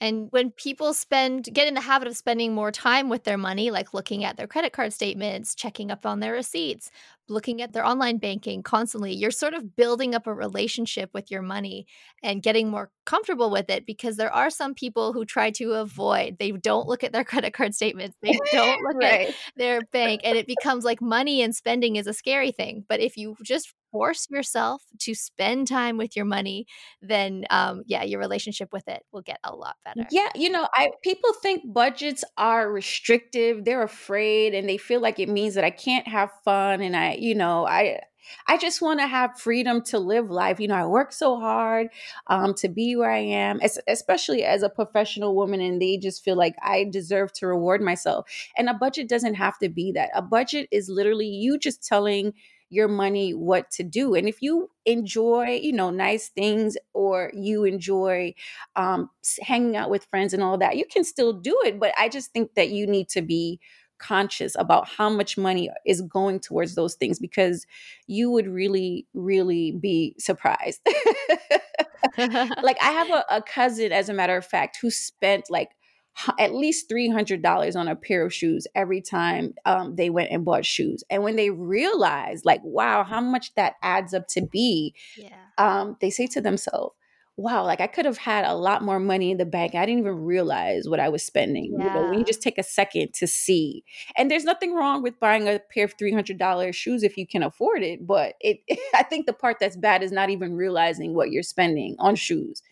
And 0.00 0.28
when 0.32 0.50
people 0.50 0.92
spend, 0.92 1.48
get 1.52 1.68
in 1.68 1.74
the 1.74 1.80
habit 1.80 2.08
of 2.08 2.16
spending 2.16 2.52
more 2.54 2.72
time 2.72 3.08
with 3.08 3.24
their 3.24 3.38
money, 3.38 3.70
like 3.70 3.94
looking 3.94 4.24
at 4.24 4.36
their 4.36 4.46
credit 4.46 4.72
card 4.72 4.92
statements, 4.92 5.54
checking 5.54 5.90
up 5.90 6.04
on 6.04 6.20
their 6.20 6.32
receipts, 6.32 6.90
looking 7.28 7.62
at 7.62 7.72
their 7.72 7.86
online 7.86 8.18
banking 8.18 8.62
constantly, 8.62 9.12
you're 9.12 9.30
sort 9.30 9.54
of 9.54 9.76
building 9.76 10.14
up 10.14 10.26
a 10.26 10.34
relationship 10.34 11.10
with 11.14 11.30
your 11.30 11.42
money 11.42 11.86
and 12.22 12.42
getting 12.42 12.70
more 12.70 12.90
comfortable 13.06 13.50
with 13.50 13.70
it 13.70 13.86
because 13.86 14.16
there 14.16 14.32
are 14.32 14.50
some 14.50 14.74
people 14.74 15.12
who 15.12 15.24
try 15.24 15.50
to 15.50 15.72
avoid, 15.72 16.38
they 16.38 16.50
don't 16.52 16.88
look 16.88 17.04
at 17.04 17.12
their 17.12 17.24
credit 17.34 17.52
card 17.52 17.74
statements, 17.74 18.16
they 18.22 18.38
don't 18.52 18.82
look 18.86 18.96
right. 18.96 19.28
at 19.28 19.34
their 19.56 19.80
bank, 19.92 20.20
and 20.24 20.36
it 20.36 20.46
becomes 20.46 20.84
like 20.84 21.00
money 21.00 21.42
and 21.42 21.54
spending 21.54 21.96
is 21.96 22.06
a 22.06 22.12
scary 22.12 22.50
thing. 22.50 22.84
But 22.88 23.00
if 23.00 23.16
you 23.16 23.36
just 23.42 23.72
force 23.94 24.26
yourself 24.28 24.82
to 24.98 25.14
spend 25.14 25.68
time 25.68 25.96
with 25.96 26.16
your 26.16 26.24
money, 26.24 26.66
then 27.00 27.44
um, 27.48 27.84
yeah, 27.86 28.02
your 28.02 28.18
relationship 28.18 28.70
with 28.72 28.88
it 28.88 29.04
will 29.12 29.22
get 29.22 29.38
a 29.44 29.54
lot 29.54 29.76
better. 29.84 30.04
Yeah, 30.10 30.30
you 30.34 30.50
know, 30.50 30.66
I 30.74 30.90
people 31.04 31.32
think 31.34 31.72
budgets 31.72 32.24
are 32.36 32.68
restrictive. 32.72 33.64
They're 33.64 33.84
afraid 33.84 34.52
and 34.52 34.68
they 34.68 34.78
feel 34.78 35.00
like 35.00 35.20
it 35.20 35.28
means 35.28 35.54
that 35.54 35.62
I 35.62 35.70
can't 35.70 36.08
have 36.08 36.32
fun 36.44 36.80
and 36.80 36.96
I, 36.96 37.12
you 37.20 37.36
know, 37.36 37.68
I 37.68 38.00
I 38.48 38.56
just 38.56 38.82
want 38.82 39.00
to 39.00 39.06
have 39.06 39.38
freedom 39.38 39.82
to 39.82 39.98
live 39.98 40.30
life. 40.30 40.58
You 40.58 40.68
know, 40.68 40.74
I 40.74 40.86
work 40.86 41.12
so 41.12 41.38
hard 41.38 41.88
um, 42.26 42.54
to 42.54 42.68
be 42.68 42.96
where 42.96 43.10
I 43.10 43.18
am, 43.18 43.60
especially 43.86 44.44
as 44.44 44.62
a 44.62 44.68
professional 44.68 45.36
woman, 45.36 45.60
and 45.60 45.80
they 45.80 45.98
just 45.98 46.24
feel 46.24 46.36
like 46.36 46.54
I 46.62 46.84
deserve 46.90 47.32
to 47.34 47.46
reward 47.46 47.82
myself. 47.82 48.26
And 48.56 48.68
a 48.68 48.74
budget 48.74 49.08
doesn't 49.08 49.34
have 49.34 49.58
to 49.58 49.68
be 49.68 49.92
that. 49.92 50.10
A 50.14 50.22
budget 50.22 50.68
is 50.70 50.88
literally 50.88 51.26
you 51.26 51.58
just 51.58 51.86
telling 51.86 52.32
your 52.70 52.88
money 52.88 53.32
what 53.32 53.70
to 53.72 53.82
do. 53.82 54.14
And 54.14 54.28
if 54.28 54.42
you 54.42 54.70
enjoy, 54.84 55.60
you 55.62 55.72
know, 55.72 55.90
nice 55.90 56.28
things 56.28 56.76
or 56.92 57.30
you 57.34 57.64
enjoy 57.64 58.34
um, 58.76 59.10
hanging 59.42 59.76
out 59.76 59.90
with 59.90 60.06
friends 60.06 60.32
and 60.32 60.42
all 60.42 60.58
that, 60.58 60.76
you 60.76 60.84
can 60.90 61.04
still 61.04 61.32
do 61.32 61.56
it. 61.64 61.78
But 61.78 61.92
I 61.98 62.08
just 62.08 62.32
think 62.32 62.54
that 62.54 62.70
you 62.70 62.86
need 62.86 63.08
to 63.10 63.22
be 63.22 63.60
conscious 63.98 64.56
about 64.58 64.88
how 64.88 65.08
much 65.08 65.38
money 65.38 65.70
is 65.86 66.02
going 66.02 66.40
towards 66.40 66.74
those 66.74 66.94
things 66.94 67.18
because 67.18 67.66
you 68.06 68.30
would 68.30 68.48
really, 68.48 69.06
really 69.14 69.72
be 69.72 70.14
surprised. 70.18 70.80
like 72.18 72.76
I 72.80 72.90
have 72.92 73.10
a, 73.10 73.24
a 73.30 73.42
cousin, 73.42 73.92
as 73.92 74.08
a 74.08 74.14
matter 74.14 74.36
of 74.36 74.44
fact, 74.44 74.78
who 74.80 74.90
spent 74.90 75.50
like 75.50 75.70
at 76.38 76.54
least 76.54 76.88
$300 76.88 77.76
on 77.76 77.88
a 77.88 77.96
pair 77.96 78.24
of 78.24 78.32
shoes 78.32 78.66
every 78.74 79.00
time 79.00 79.54
um, 79.64 79.96
they 79.96 80.10
went 80.10 80.30
and 80.30 80.44
bought 80.44 80.64
shoes. 80.64 81.02
And 81.10 81.22
when 81.22 81.36
they 81.36 81.50
realized, 81.50 82.44
like, 82.44 82.60
wow, 82.62 83.04
how 83.04 83.20
much 83.20 83.54
that 83.54 83.74
adds 83.82 84.14
up 84.14 84.28
to 84.28 84.42
be, 84.42 84.94
yeah. 85.16 85.36
um, 85.58 85.96
they 86.00 86.10
say 86.10 86.26
to 86.28 86.40
themselves, 86.40 86.94
wow, 87.36 87.64
like 87.64 87.80
I 87.80 87.88
could 87.88 88.04
have 88.04 88.18
had 88.18 88.44
a 88.44 88.54
lot 88.54 88.82
more 88.82 89.00
money 89.00 89.32
in 89.32 89.38
the 89.38 89.44
bank. 89.44 89.74
I 89.74 89.84
didn't 89.84 90.00
even 90.00 90.24
realize 90.24 90.88
what 90.88 91.00
I 91.00 91.08
was 91.08 91.24
spending. 91.24 91.74
Yeah. 91.76 91.86
You 91.86 91.90
know, 91.90 92.10
when 92.10 92.18
you 92.20 92.24
just 92.24 92.42
take 92.42 92.58
a 92.58 92.62
second 92.62 93.12
to 93.14 93.26
see. 93.26 93.84
And 94.16 94.30
there's 94.30 94.44
nothing 94.44 94.72
wrong 94.72 95.02
with 95.02 95.18
buying 95.18 95.48
a 95.48 95.60
pair 95.72 95.84
of 95.84 95.96
$300 95.96 96.74
shoes 96.74 97.02
if 97.02 97.16
you 97.16 97.26
can 97.26 97.42
afford 97.42 97.82
it. 97.82 98.06
But 98.06 98.34
it, 98.40 98.60
I 98.94 99.02
think 99.02 99.26
the 99.26 99.32
part 99.32 99.56
that's 99.58 99.76
bad 99.76 100.02
is 100.02 100.12
not 100.12 100.30
even 100.30 100.54
realizing 100.54 101.14
what 101.14 101.30
you're 101.30 101.42
spending 101.42 101.96
on 101.98 102.14
shoes, 102.14 102.62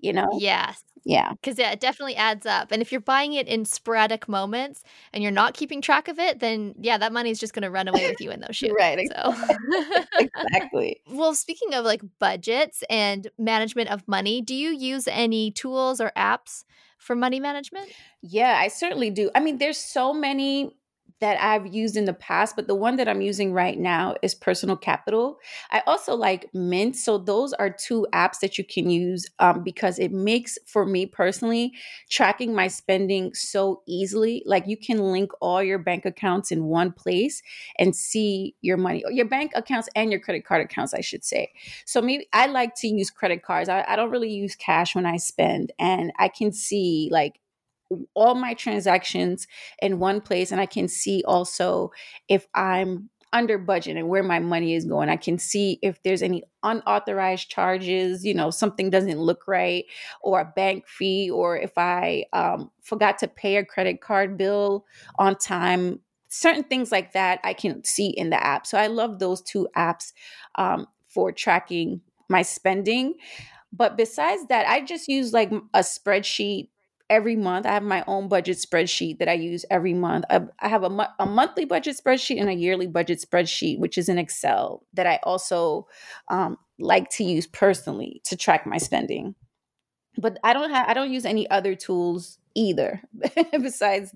you 0.00 0.14
know? 0.14 0.28
Yes. 0.38 0.82
Yeah. 1.06 1.30
Because 1.30 1.56
yeah, 1.56 1.70
it 1.70 1.78
definitely 1.78 2.16
adds 2.16 2.46
up. 2.46 2.72
And 2.72 2.82
if 2.82 2.90
you're 2.90 3.00
buying 3.00 3.32
it 3.32 3.46
in 3.46 3.64
sporadic 3.64 4.28
moments 4.28 4.82
and 5.12 5.22
you're 5.22 5.30
not 5.30 5.54
keeping 5.54 5.80
track 5.80 6.08
of 6.08 6.18
it, 6.18 6.40
then 6.40 6.74
yeah, 6.80 6.98
that 6.98 7.12
money 7.12 7.30
is 7.30 7.38
just 7.38 7.54
going 7.54 7.62
to 7.62 7.70
run 7.70 7.86
away 7.86 8.08
with 8.10 8.20
you 8.20 8.32
in 8.32 8.40
those 8.40 8.56
shoes. 8.56 8.72
right. 8.76 8.98
So 9.14 9.34
exactly. 10.18 11.00
well, 11.10 11.32
speaking 11.36 11.74
of 11.74 11.84
like 11.84 12.02
budgets 12.18 12.82
and 12.90 13.30
management 13.38 13.88
of 13.90 14.06
money, 14.08 14.42
do 14.42 14.52
you 14.52 14.70
use 14.70 15.06
any 15.06 15.52
tools 15.52 16.00
or 16.00 16.10
apps 16.16 16.64
for 16.98 17.14
money 17.14 17.38
management? 17.38 17.88
Yeah, 18.20 18.58
I 18.58 18.66
certainly 18.66 19.10
do. 19.10 19.30
I 19.32 19.38
mean, 19.38 19.58
there's 19.58 19.78
so 19.78 20.12
many 20.12 20.74
that 21.20 21.40
I've 21.42 21.74
used 21.74 21.96
in 21.96 22.04
the 22.04 22.12
past, 22.12 22.56
but 22.56 22.66
the 22.66 22.74
one 22.74 22.96
that 22.96 23.08
I'm 23.08 23.22
using 23.22 23.52
right 23.52 23.78
now 23.78 24.16
is 24.22 24.34
Personal 24.34 24.76
Capital. 24.76 25.38
I 25.70 25.82
also 25.86 26.14
like 26.14 26.50
Mint. 26.52 26.96
So 26.96 27.16
those 27.16 27.52
are 27.54 27.70
two 27.70 28.06
apps 28.12 28.40
that 28.40 28.58
you 28.58 28.64
can 28.64 28.90
use 28.90 29.26
um, 29.38 29.62
because 29.62 29.98
it 29.98 30.12
makes, 30.12 30.58
for 30.66 30.84
me 30.84 31.06
personally, 31.06 31.72
tracking 32.10 32.54
my 32.54 32.68
spending 32.68 33.32
so 33.34 33.82
easily. 33.86 34.42
Like 34.44 34.66
you 34.66 34.76
can 34.76 35.10
link 35.10 35.32
all 35.40 35.62
your 35.62 35.78
bank 35.78 36.04
accounts 36.04 36.52
in 36.52 36.64
one 36.64 36.92
place 36.92 37.42
and 37.78 37.96
see 37.96 38.54
your 38.60 38.76
money, 38.76 39.02
your 39.08 39.26
bank 39.26 39.52
accounts 39.54 39.88
and 39.96 40.10
your 40.10 40.20
credit 40.20 40.44
card 40.44 40.62
accounts, 40.62 40.92
I 40.92 41.00
should 41.00 41.24
say. 41.24 41.50
So 41.86 42.02
maybe 42.02 42.28
I 42.32 42.46
like 42.46 42.74
to 42.76 42.88
use 42.88 43.10
credit 43.10 43.42
cards. 43.42 43.68
I, 43.68 43.84
I 43.88 43.96
don't 43.96 44.10
really 44.10 44.30
use 44.30 44.54
cash 44.54 44.94
when 44.94 45.06
I 45.06 45.16
spend, 45.16 45.72
and 45.78 46.12
I 46.18 46.28
can 46.28 46.52
see 46.52 47.08
like 47.10 47.40
all 48.14 48.34
my 48.34 48.54
transactions 48.54 49.46
in 49.80 49.98
one 49.98 50.20
place 50.20 50.50
and 50.50 50.60
I 50.60 50.66
can 50.66 50.88
see 50.88 51.22
also 51.26 51.90
if 52.28 52.46
I'm 52.54 53.10
under 53.32 53.58
budget 53.58 53.96
and 53.96 54.08
where 54.08 54.22
my 54.22 54.38
money 54.38 54.74
is 54.74 54.84
going. 54.84 55.08
I 55.08 55.16
can 55.16 55.38
see 55.38 55.78
if 55.82 56.02
there's 56.02 56.22
any 56.22 56.42
unauthorized 56.62 57.50
charges, 57.50 58.24
you 58.24 58.32
know, 58.32 58.50
something 58.50 58.88
doesn't 58.88 59.18
look 59.18 59.46
right, 59.46 59.84
or 60.22 60.40
a 60.40 60.52
bank 60.56 60.86
fee, 60.88 61.30
or 61.30 61.56
if 61.56 61.76
I 61.76 62.24
um, 62.32 62.70
forgot 62.82 63.18
to 63.18 63.28
pay 63.28 63.56
a 63.56 63.64
credit 63.64 64.00
card 64.00 64.38
bill 64.38 64.86
on 65.18 65.36
time. 65.36 66.00
Certain 66.28 66.64
things 66.64 66.90
like 66.90 67.12
that 67.12 67.40
I 67.44 67.52
can 67.52 67.84
see 67.84 68.08
in 68.08 68.30
the 68.30 68.42
app. 68.42 68.66
So 68.66 68.78
I 68.78 68.86
love 68.86 69.18
those 69.18 69.42
two 69.42 69.68
apps 69.76 70.12
um, 70.56 70.86
for 71.08 71.30
tracking 71.30 72.00
my 72.28 72.42
spending. 72.42 73.14
But 73.72 73.96
besides 73.96 74.46
that, 74.48 74.66
I 74.66 74.80
just 74.80 75.08
use 75.08 75.32
like 75.32 75.52
a 75.74 75.80
spreadsheet 75.80 76.68
every 77.10 77.36
month. 77.36 77.66
I 77.66 77.72
have 77.72 77.82
my 77.82 78.04
own 78.06 78.28
budget 78.28 78.56
spreadsheet 78.58 79.18
that 79.18 79.28
I 79.28 79.34
use 79.34 79.64
every 79.70 79.94
month. 79.94 80.24
I, 80.30 80.42
I 80.60 80.68
have 80.68 80.82
a, 80.82 80.90
mo- 80.90 81.06
a 81.18 81.26
monthly 81.26 81.64
budget 81.64 81.96
spreadsheet 82.02 82.40
and 82.40 82.48
a 82.48 82.54
yearly 82.54 82.86
budget 82.86 83.24
spreadsheet, 83.26 83.78
which 83.78 83.98
is 83.98 84.08
in 84.08 84.18
Excel, 84.18 84.84
that 84.94 85.06
I 85.06 85.20
also 85.22 85.86
um, 86.28 86.58
like 86.78 87.10
to 87.10 87.24
use 87.24 87.46
personally 87.46 88.20
to 88.24 88.36
track 88.36 88.66
my 88.66 88.78
spending. 88.78 89.34
But 90.18 90.38
I 90.42 90.52
don't 90.52 90.70
have 90.70 90.88
I 90.88 90.94
don't 90.94 91.12
use 91.12 91.26
any 91.26 91.48
other 91.50 91.74
tools 91.74 92.38
either 92.54 93.02
besides 93.52 94.14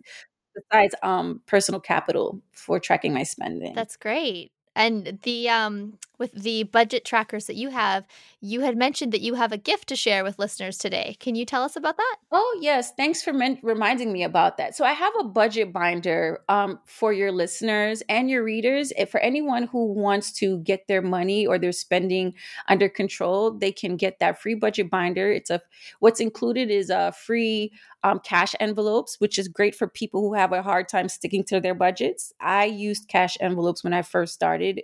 besides 0.54 0.94
um 1.02 1.42
personal 1.46 1.80
capital 1.80 2.40
for 2.52 2.80
tracking 2.80 3.12
my 3.12 3.22
spending. 3.22 3.74
That's 3.74 3.96
great. 3.96 4.50
And 4.80 5.18
the 5.24 5.48
um 5.50 5.98
with 6.20 6.32
the 6.32 6.64
budget 6.64 7.04
trackers 7.04 7.46
that 7.46 7.56
you 7.56 7.70
have, 7.70 8.04
you 8.40 8.60
had 8.60 8.76
mentioned 8.76 9.10
that 9.12 9.22
you 9.22 9.34
have 9.34 9.52
a 9.52 9.56
gift 9.56 9.88
to 9.88 9.96
share 9.96 10.22
with 10.22 10.38
listeners 10.38 10.76
today. 10.76 11.16
Can 11.18 11.34
you 11.34 11.46
tell 11.46 11.62
us 11.62 11.76
about 11.76 11.96
that? 11.96 12.16
Oh, 12.30 12.58
yes. 12.60 12.92
Thanks 12.94 13.22
for 13.22 13.32
men- 13.32 13.58
reminding 13.62 14.12
me 14.12 14.22
about 14.22 14.58
that. 14.58 14.76
So, 14.76 14.84
I 14.84 14.92
have 14.92 15.12
a 15.18 15.24
budget 15.24 15.72
binder 15.72 16.40
um, 16.48 16.78
for 16.84 17.12
your 17.12 17.32
listeners 17.32 18.02
and 18.08 18.28
your 18.28 18.44
readers. 18.44 18.92
If 18.98 19.10
for 19.10 19.20
anyone 19.20 19.64
who 19.64 19.92
wants 19.92 20.30
to 20.32 20.58
get 20.58 20.86
their 20.88 21.02
money 21.02 21.46
or 21.46 21.58
their 21.58 21.72
spending 21.72 22.34
under 22.68 22.88
control, 22.88 23.50
they 23.52 23.72
can 23.72 23.96
get 23.96 24.18
that 24.20 24.40
free 24.40 24.54
budget 24.54 24.90
binder. 24.90 25.32
It's 25.32 25.50
a 25.50 25.60
what's 26.00 26.20
included 26.20 26.70
is 26.70 26.90
a 26.90 27.12
free 27.12 27.72
um, 28.02 28.20
cash 28.20 28.54
envelopes, 28.60 29.16
which 29.20 29.38
is 29.38 29.48
great 29.48 29.74
for 29.74 29.86
people 29.86 30.20
who 30.20 30.34
have 30.34 30.52
a 30.52 30.62
hard 30.62 30.88
time 30.88 31.08
sticking 31.08 31.44
to 31.44 31.60
their 31.60 31.74
budgets. 31.74 32.32
I 32.40 32.64
used 32.64 33.08
cash 33.08 33.36
envelopes 33.40 33.84
when 33.84 33.92
I 33.92 34.02
first 34.02 34.34
started 34.34 34.80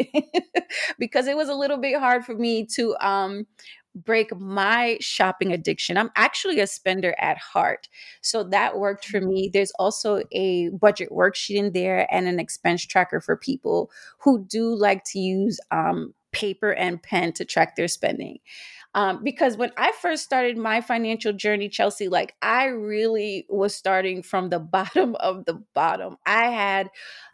because 0.98 1.26
it 1.26 1.36
was 1.36 1.48
a 1.48 1.54
little 1.54 1.78
bit 1.78 1.98
hard 1.98 2.24
for 2.24 2.34
me 2.34 2.66
to 2.74 2.96
um, 3.00 3.46
break 3.94 4.36
my 4.38 4.98
shopping 5.00 5.52
addiction. 5.52 5.96
I'm 5.96 6.10
actually 6.16 6.60
a 6.60 6.66
spender 6.66 7.14
at 7.18 7.38
heart. 7.38 7.88
So 8.20 8.44
that 8.44 8.78
worked 8.78 9.06
for 9.06 9.20
me. 9.20 9.50
There's 9.52 9.72
also 9.78 10.22
a 10.32 10.68
budget 10.68 11.08
worksheet 11.10 11.56
in 11.56 11.72
there 11.72 12.06
and 12.14 12.28
an 12.28 12.38
expense 12.38 12.84
tracker 12.84 13.20
for 13.20 13.36
people 13.36 13.90
who 14.18 14.44
do 14.44 14.74
like 14.74 15.04
to 15.04 15.18
use 15.18 15.58
um, 15.70 16.12
paper 16.32 16.74
and 16.74 17.02
pen 17.02 17.32
to 17.32 17.44
track 17.46 17.76
their 17.76 17.88
spending. 17.88 18.38
Um, 18.96 19.22
because 19.22 19.58
when 19.58 19.72
I 19.76 19.92
first 19.92 20.24
started 20.24 20.56
my 20.56 20.80
financial 20.80 21.34
journey, 21.34 21.68
Chelsea, 21.68 22.08
like 22.08 22.34
I 22.40 22.64
really 22.64 23.46
was 23.50 23.74
starting 23.74 24.22
from 24.22 24.48
the 24.48 24.58
bottom 24.76 25.14
of 25.16 25.44
the 25.44 25.62
bottom. 25.74 26.16
I 26.24 26.46
had 26.46 26.90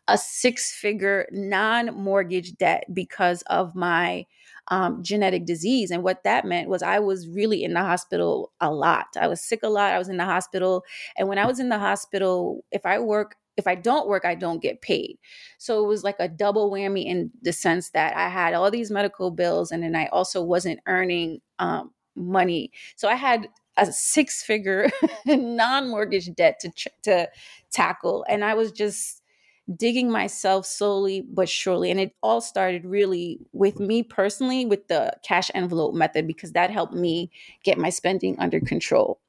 a 0.09 0.19
six 0.19 0.75
figure 0.75 1.29
non 1.31 1.95
mortgage 1.95 2.57
debt 2.57 2.85
because 2.93 3.43
of 3.43 3.77
my 3.77 4.27
um, 4.69 5.03
genetic 5.05 5.47
disease. 5.47 5.93
And 5.93 6.03
what 6.03 6.25
that 6.25 6.45
meant 6.45 6.69
was 6.69 6.83
I 6.83 6.99
was 6.99 7.29
really 7.29 7.63
in 7.63 7.75
the 7.75 7.81
hospital 7.81 8.53
a 8.61 8.73
lot. 8.73 9.07
I 9.21 9.29
was 9.29 9.41
sick 9.41 9.61
a 9.63 9.69
lot. 9.69 9.93
I 9.93 9.99
was 9.99 10.09
in 10.09 10.17
the 10.17 10.25
hospital. 10.25 10.85
And 11.17 11.29
when 11.29 11.39
I 11.39 11.47
was 11.47 11.61
in 11.61 11.69
the 11.69 11.79
hospital, 11.79 12.65
if 12.73 12.85
I 12.85 12.99
work 12.99 13.37
if 13.57 13.67
I 13.67 13.75
don't 13.75 14.09
work, 14.09 14.25
I 14.25 14.35
don't 14.35 14.63
get 14.63 14.81
paid. 14.81 15.19
So 15.59 15.85
it 15.85 15.87
was 15.87 16.03
like 16.03 16.17
a 16.19 16.29
double 16.29 16.71
whammy 16.71 17.05
in 17.05 17.31
the 17.43 17.53
sense 17.53 17.91
that 17.91 18.17
I 18.17 18.29
had 18.29 18.55
all 18.55 18.71
these 18.71 18.91
medical 18.91 19.31
bills 19.31 19.71
and 19.71 19.83
then 19.83 19.95
I 19.95 20.07
also 20.07 20.43
wasn't 20.43 20.81
earning 20.87 21.41
um, 21.63 21.91
money. 22.17 22.71
So 22.97 23.09
I 23.09 23.15
had 23.15 23.49
a 23.77 23.87
six 23.87 24.43
figure 24.43 24.91
non 25.27 25.89
mortgage 25.89 26.35
debt 26.35 26.61
to, 26.61 26.73
to 27.03 27.29
tackle. 27.71 28.25
And 28.29 28.45
I 28.45 28.55
was 28.55 28.73
just 28.73 29.23
digging 29.77 30.11
myself 30.11 30.67
slowly 30.67 31.23
but 31.23 31.49
surely. 31.49 31.91
And 31.91 32.01
it 32.01 32.15
all 32.23 32.41
started 32.41 32.85
really 32.85 33.39
with 33.53 33.79
me 33.81 34.03
personally 34.03 34.67
with 34.67 34.89
the 34.89 35.13
cash 35.23 35.51
envelope 35.55 35.95
method 35.95 36.27
because 36.27 36.53
that 36.53 36.71
helped 36.71 36.95
me 36.95 37.31
get 37.65 37.79
my 37.79 37.91
spending 37.91 38.37
under 38.39 38.61
control 38.61 39.21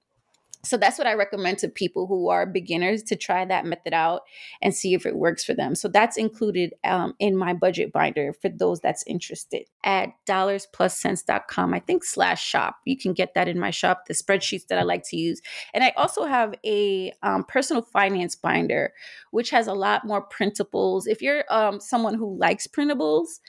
so 0.66 0.78
that's 0.78 0.98
what 0.98 1.08
I 1.08 1.14
recommend 1.14 1.58
to 1.60 1.68
people 1.68 2.08
who 2.08 2.30
are 2.30 2.46
beginners 2.46 3.04
to 3.04 3.18
try 3.18 3.44
that 3.44 3.66
method 3.66 3.94
out 3.94 4.22
and 4.62 4.74
see 4.74 4.94
if 4.94 5.06
it 5.06 5.18
works 5.18 5.44
for 5.44 5.54
them. 5.54 5.76
So 5.76 5.90
that's 5.90 6.16
included 6.16 6.74
um, 6.86 7.16
in 7.20 7.36
my 7.36 7.54
budget 7.54 7.92
binder 7.92 8.32
for 8.42 8.48
those 8.48 8.80
that's 8.80 9.04
interested 9.06 9.66
at 9.84 10.10
dollarspluscents.com. 10.26 11.74
I 11.74 11.80
think 11.80 12.06
slash 12.06 12.42
shop. 12.42 12.78
You 12.86 12.98
can 12.98 13.12
get 13.12 13.34
that 13.34 13.50
in 13.50 13.60
my 13.60 13.72
shop, 13.72 14.06
the 14.08 14.14
spreadsheets 14.14 14.68
that 14.68 14.80
I 14.80 14.84
like 14.84 15.04
to 15.10 15.18
use. 15.18 15.42
And 15.74 15.84
I 15.84 15.92
also 15.98 16.24
have 16.24 16.56
a 16.66 17.12
um, 17.24 17.44
personal 17.44 17.82
finance 17.82 18.38
binder, 18.38 18.94
which 19.32 19.50
has 19.50 19.68
a 19.68 19.74
lot 19.74 20.06
more 20.06 20.26
printables. 20.30 21.08
If 21.08 21.22
you're 21.22 21.44
um, 21.50 21.82
someone 21.82 22.14
who 22.14 22.38
likes 22.38 22.68
printables, 22.68 23.40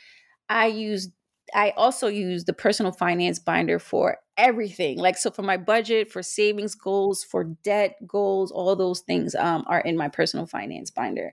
I 0.49 0.67
use 0.67 1.11
I 1.55 1.75
also 1.77 2.09
use 2.09 2.45
the 2.45 2.55
personal 2.55 2.91
finance 2.91 3.39
binder 3.39 3.79
for 3.79 4.17
everything. 4.37 4.99
Like, 4.99 5.17
so 5.17 5.31
for 5.31 5.43
my 5.43 5.57
budget, 5.57 6.11
for 6.11 6.23
savings 6.23 6.75
goals, 6.75 7.25
for 7.25 7.45
debt 7.45 7.97
goals, 8.07 8.51
all 8.51 8.75
those 8.77 9.01
things 9.01 9.35
um, 9.35 9.65
are 9.67 9.81
in 9.81 9.97
my 9.97 10.09
personal 10.09 10.47
finance 10.47 10.91
binder. 10.91 11.33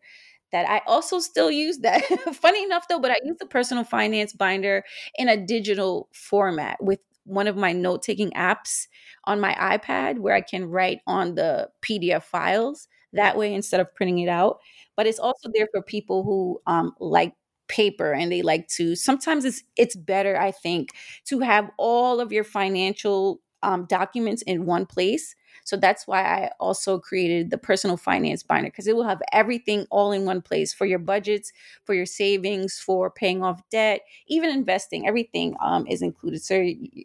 That 0.52 0.70
I 0.70 0.82
also 0.86 1.20
still 1.20 1.50
use 1.50 1.80
that. 1.80 2.04
Funny 2.36 2.64
enough, 2.64 2.88
though, 2.90 3.00
but 3.00 3.12
I 3.12 3.16
use 3.24 3.38
the 3.40 3.46
personal 3.46 3.86
finance 3.86 4.34
binder 4.34 4.84
in 5.16 5.30
a 5.30 5.38
digital 5.38 6.10
format 6.14 6.84
with 6.84 7.00
one 7.24 7.48
of 7.48 7.56
my 7.56 7.72
note 7.72 8.02
taking 8.04 8.32
apps 8.32 8.88
on 9.26 9.40
my 9.40 9.54
iPad 9.54 10.20
where 10.20 10.34
I 10.36 10.42
can 10.42 10.66
write 10.66 11.00
on 11.08 11.36
the 11.36 11.70
PDF 11.82 12.24
files 12.24 12.88
that 13.14 13.38
way 13.38 13.54
instead 13.54 13.80
of 13.80 13.94
printing 13.96 14.20
it 14.20 14.30
out. 14.30 14.60
But 14.98 15.08
it's 15.08 15.20
also 15.20 15.50
there 15.54 15.68
for 15.72 15.82
people 15.82 16.24
who 16.24 16.62
um, 16.68 16.94
like 17.00 17.34
paper 17.72 18.12
and 18.12 18.32
they 18.32 18.42
like 18.42 18.68
to 18.68 18.96
sometimes 18.96 19.46
it's 19.46 19.64
it's 19.78 19.96
better 19.96 20.38
i 20.38 20.52
think 20.52 20.90
to 21.26 21.40
have 21.40 21.72
all 21.78 22.20
of 22.20 22.32
your 22.32 22.44
financial 22.44 23.42
um, 23.64 23.86
documents 23.86 24.42
in 24.44 24.66
one 24.66 24.86
place. 24.86 25.36
So 25.64 25.78
that's 25.78 26.08
why 26.08 26.24
i 26.24 26.52
also 26.60 26.98
created 26.98 27.52
the 27.52 27.58
personal 27.58 27.96
finance 27.96 28.42
binder 28.42 28.70
because 28.70 28.88
it 28.88 28.96
will 28.96 29.04
have 29.04 29.22
everything 29.32 29.86
all 29.92 30.12
in 30.12 30.26
one 30.26 30.42
place 30.42 30.74
for 30.74 30.86
your 30.86 30.98
budgets 30.98 31.54
for 31.84 31.94
your 31.94 32.06
savings 32.06 32.80
for 32.80 33.12
paying 33.12 33.44
off 33.44 33.62
debt 33.70 34.02
even 34.28 34.50
investing 34.50 35.08
everything 35.08 35.56
um, 35.62 35.86
is 35.88 36.02
included. 36.02 36.42
So 36.42 36.56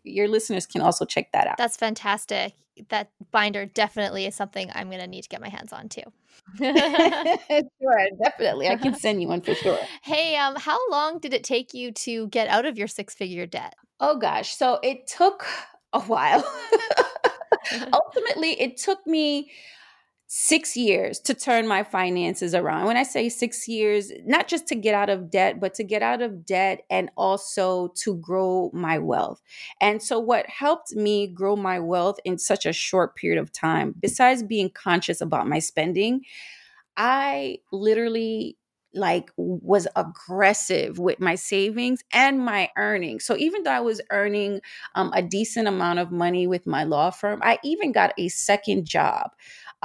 your 0.04 0.28
listeners 0.28 0.64
can 0.64 0.80
also 0.80 1.04
check 1.04 1.32
that 1.32 1.46
out. 1.46 1.58
That's 1.58 1.76
fantastic 1.76 2.54
that 2.88 3.10
binder 3.30 3.66
definitely 3.66 4.26
is 4.26 4.34
something 4.34 4.70
i'm 4.74 4.88
going 4.88 5.00
to 5.00 5.06
need 5.06 5.22
to 5.22 5.28
get 5.28 5.40
my 5.40 5.48
hands 5.48 5.72
on 5.72 5.88
too 5.88 6.02
sure, 6.58 8.08
definitely. 8.22 8.68
I 8.68 8.76
can 8.76 8.94
send 8.94 9.20
you 9.20 9.28
one 9.28 9.40
for 9.40 9.54
sure. 9.54 9.78
Hey, 10.02 10.36
um, 10.36 10.54
how 10.56 10.78
long 10.90 11.18
did 11.18 11.34
it 11.34 11.42
take 11.42 11.74
you 11.74 11.92
to 11.92 12.28
get 12.28 12.48
out 12.48 12.64
of 12.64 12.78
your 12.78 12.86
six 12.86 13.14
figure 13.14 13.46
debt? 13.46 13.74
Oh 13.98 14.16
gosh. 14.16 14.54
So 14.54 14.78
it 14.82 15.06
took 15.06 15.44
a 15.92 16.00
while. 16.00 16.44
Ultimately, 17.92 18.60
it 18.60 18.76
took 18.76 19.04
me 19.06 19.50
six 20.28 20.76
years 20.76 21.20
to 21.20 21.34
turn 21.34 21.68
my 21.68 21.82
finances 21.84 22.54
around. 22.54 22.86
When 22.86 22.96
I 22.96 23.04
say 23.04 23.28
six 23.28 23.68
years, 23.68 24.10
not 24.24 24.48
just 24.48 24.66
to 24.68 24.74
get 24.74 24.94
out 24.94 25.08
of 25.08 25.30
debt, 25.30 25.60
but 25.60 25.74
to 25.74 25.84
get 25.84 26.02
out 26.02 26.20
of 26.20 26.44
debt 26.44 26.82
and 26.90 27.10
also 27.16 27.88
to 28.02 28.16
grow 28.16 28.70
my 28.72 28.98
wealth. 28.98 29.40
And 29.80 30.02
so, 30.02 30.18
what 30.18 30.48
helped 30.48 30.94
me 30.94 31.28
grow 31.28 31.56
my 31.56 31.78
wealth 31.78 32.18
in 32.24 32.38
such 32.38 32.66
a 32.66 32.72
short 32.72 33.14
period 33.16 33.40
of 33.40 33.52
time, 33.52 33.94
besides 34.00 34.42
being 34.42 34.70
conscious 34.70 35.20
about 35.20 35.46
my 35.46 35.60
spending, 35.60 36.22
I 36.96 37.58
literally 37.72 38.56
like 38.96 39.30
was 39.36 39.86
aggressive 39.94 40.98
with 40.98 41.20
my 41.20 41.34
savings 41.34 42.02
and 42.12 42.44
my 42.44 42.70
earnings. 42.76 43.24
So 43.24 43.36
even 43.36 43.62
though 43.62 43.70
I 43.70 43.80
was 43.80 44.00
earning 44.10 44.60
um, 44.94 45.12
a 45.14 45.22
decent 45.22 45.68
amount 45.68 45.98
of 45.98 46.10
money 46.10 46.46
with 46.46 46.66
my 46.66 46.84
law 46.84 47.10
firm, 47.10 47.40
I 47.42 47.58
even 47.62 47.92
got 47.92 48.14
a 48.18 48.28
second 48.28 48.86
job 48.86 49.32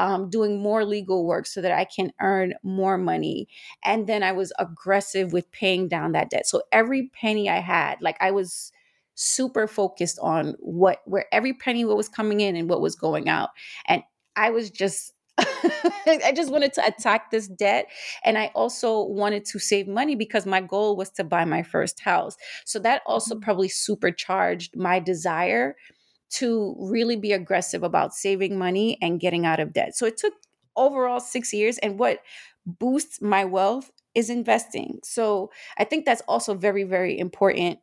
um, 0.02 0.32
doing 0.32 0.60
more 0.60 0.84
legal 0.84 1.28
work 1.28 1.46
so 1.46 1.62
that 1.62 1.72
I 1.72 1.86
can 1.86 2.12
earn 2.20 2.56
more 2.64 2.98
money. 2.98 3.48
And 3.86 4.08
then 4.08 4.24
I 4.24 4.32
was 4.32 4.52
aggressive 4.58 5.32
with 5.32 5.52
paying 5.52 5.88
down 5.88 6.14
that 6.14 6.32
debt. 6.32 6.48
So 6.48 6.64
every 6.72 7.12
penny 7.14 7.48
I 7.48 7.60
had, 7.60 8.02
like 8.02 8.18
I 8.20 8.32
was 8.32 8.72
super 9.14 9.68
focused 9.68 10.18
on 10.20 10.56
what 10.60 11.02
where 11.06 11.26
every 11.32 11.54
penny 11.54 11.86
what 11.86 11.98
was 11.98 12.10
coming 12.10 12.40
in 12.42 12.56
and 12.56 12.68
what 12.68 12.82
was 12.82 12.96
going 12.96 13.30
out. 13.30 13.50
And 13.86 14.02
I 14.36 14.50
was 14.50 14.72
just 14.72 15.14
I 15.38 16.34
just 16.36 16.52
wanted 16.52 16.74
to 16.74 16.86
attack 16.86 17.30
this 17.30 17.48
debt. 17.48 17.86
And 18.26 18.40
I 18.40 18.52
also 18.56 19.04
wanted 19.04 19.46
to 19.46 19.60
save 19.60 19.88
money 19.88 20.16
because 20.16 20.48
my 20.48 20.62
goal 20.62 20.98
was 20.98 21.12
to 21.12 21.24
buy 21.24 21.46
my 21.46 21.62
first 21.62 22.00
house. 22.00 22.38
So 22.66 22.80
that 22.80 23.04
also 23.06 23.36
mm-hmm. 23.36 23.44
probably 23.44 23.70
supercharged 23.70 24.76
my 24.76 25.00
desire 25.00 25.76
to 26.32 26.76
really 26.80 27.16
be 27.16 27.34
aggressive 27.34 27.84
about 27.84 28.14
saving 28.14 28.58
money 28.58 28.98
and 29.02 29.20
getting 29.20 29.46
out 29.46 29.60
of 29.60 29.74
debt. 29.74 29.96
So 29.96 30.06
it 30.06 30.18
took 30.18 30.34
overall 30.76 31.20
six 31.20 31.54
years. 31.54 31.78
And 31.80 32.00
what 32.00 32.20
boosts 32.66 33.22
my 33.22 33.46
wealth 33.46 33.92
is 34.16 34.30
investing. 34.30 35.00
So 35.04 35.52
I 35.78 35.84
think 35.84 36.06
that's 36.06 36.22
also 36.28 36.54
very, 36.54 36.84
very 36.84 37.18
important 37.18 37.80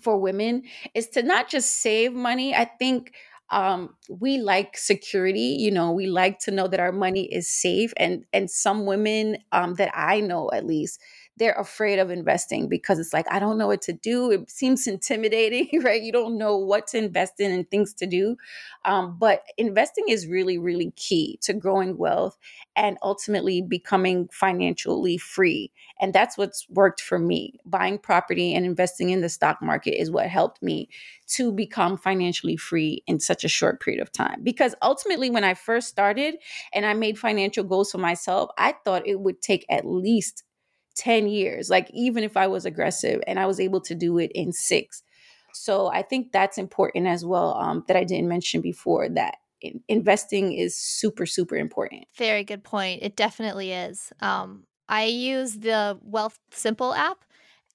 for 0.00 0.18
women 0.18 0.62
is 0.94 1.08
to 1.10 1.22
not 1.22 1.48
just 1.48 1.78
save 1.80 2.12
money. 2.12 2.54
I 2.54 2.64
think 2.64 3.14
um, 3.50 3.94
we 4.10 4.38
like 4.38 4.76
security. 4.76 5.56
You 5.58 5.70
know, 5.70 5.92
we 5.92 6.06
like 6.06 6.38
to 6.40 6.50
know 6.50 6.66
that 6.68 6.80
our 6.80 6.92
money 6.92 7.32
is 7.32 7.48
safe. 7.48 7.92
And 7.96 8.24
and 8.32 8.50
some 8.50 8.86
women 8.86 9.38
um, 9.52 9.74
that 9.74 9.90
I 9.94 10.20
know, 10.20 10.50
at 10.52 10.66
least, 10.66 11.00
they're 11.38 11.52
afraid 11.52 11.98
of 11.98 12.10
investing 12.10 12.68
because 12.68 12.98
it's 12.98 13.12
like 13.12 13.26
I 13.30 13.38
don't 13.38 13.58
know 13.58 13.66
what 13.66 13.82
to 13.82 13.92
do. 13.92 14.30
It 14.30 14.50
seems 14.50 14.86
intimidating, 14.86 15.80
right? 15.82 16.02
You 16.02 16.12
don't 16.12 16.36
know 16.36 16.56
what 16.56 16.86
to 16.88 16.98
invest 16.98 17.34
in 17.38 17.52
and 17.52 17.70
things 17.70 17.94
to 17.94 18.06
do. 18.06 18.36
Um, 18.84 19.16
but 19.18 19.42
investing 19.56 20.06
is 20.08 20.26
really, 20.26 20.58
really 20.58 20.92
key 20.96 21.38
to 21.42 21.52
growing 21.52 21.96
wealth 21.96 22.36
and 22.76 22.98
ultimately 23.02 23.62
becoming 23.62 24.28
financially 24.32 25.18
free. 25.18 25.72
And 26.00 26.12
that's 26.12 26.38
what's 26.38 26.66
worked 26.70 27.00
for 27.00 27.18
me. 27.18 27.58
Buying 27.64 27.98
property 27.98 28.54
and 28.54 28.64
investing 28.64 29.10
in 29.10 29.20
the 29.20 29.28
stock 29.28 29.60
market 29.60 30.00
is 30.00 30.10
what 30.10 30.28
helped 30.28 30.62
me 30.62 30.88
to 31.28 31.52
become 31.52 31.96
financially 31.96 32.56
free 32.56 33.02
in 33.06 33.20
such 33.20 33.44
a 33.44 33.48
short 33.48 33.80
period 33.80 34.00
of 34.00 34.12
time. 34.12 34.40
Because 34.42 34.74
ultimately, 34.82 35.30
when 35.30 35.44
I 35.44 35.54
first 35.54 35.88
started 35.88 36.36
and 36.72 36.86
I 36.86 36.94
made 36.94 37.18
financial 37.18 37.64
goals 37.64 37.90
for 37.90 37.98
myself, 37.98 38.50
I 38.56 38.74
thought 38.84 39.06
it 39.06 39.20
would 39.20 39.42
take 39.42 39.66
at 39.68 39.86
least 39.86 40.44
10 40.98 41.28
years, 41.28 41.70
like 41.70 41.90
even 41.92 42.24
if 42.24 42.36
I 42.36 42.46
was 42.46 42.66
aggressive, 42.66 43.20
and 43.26 43.38
I 43.38 43.46
was 43.46 43.60
able 43.60 43.80
to 43.82 43.94
do 43.94 44.18
it 44.18 44.30
in 44.34 44.52
six. 44.52 45.02
So 45.54 45.88
I 45.88 46.02
think 46.02 46.32
that's 46.32 46.58
important 46.58 47.06
as 47.06 47.24
well 47.24 47.56
um, 47.56 47.84
that 47.88 47.96
I 47.96 48.04
didn't 48.04 48.28
mention 48.28 48.60
before 48.60 49.08
that 49.10 49.36
investing 49.88 50.52
is 50.52 50.76
super, 50.76 51.26
super 51.26 51.56
important. 51.56 52.04
Very 52.16 52.44
good 52.44 52.62
point. 52.62 53.02
It 53.02 53.16
definitely 53.16 53.72
is. 53.72 54.12
Um, 54.20 54.64
I 54.88 55.04
use 55.04 55.54
the 55.54 55.98
Wealth 56.02 56.38
Simple 56.50 56.94
app 56.94 57.24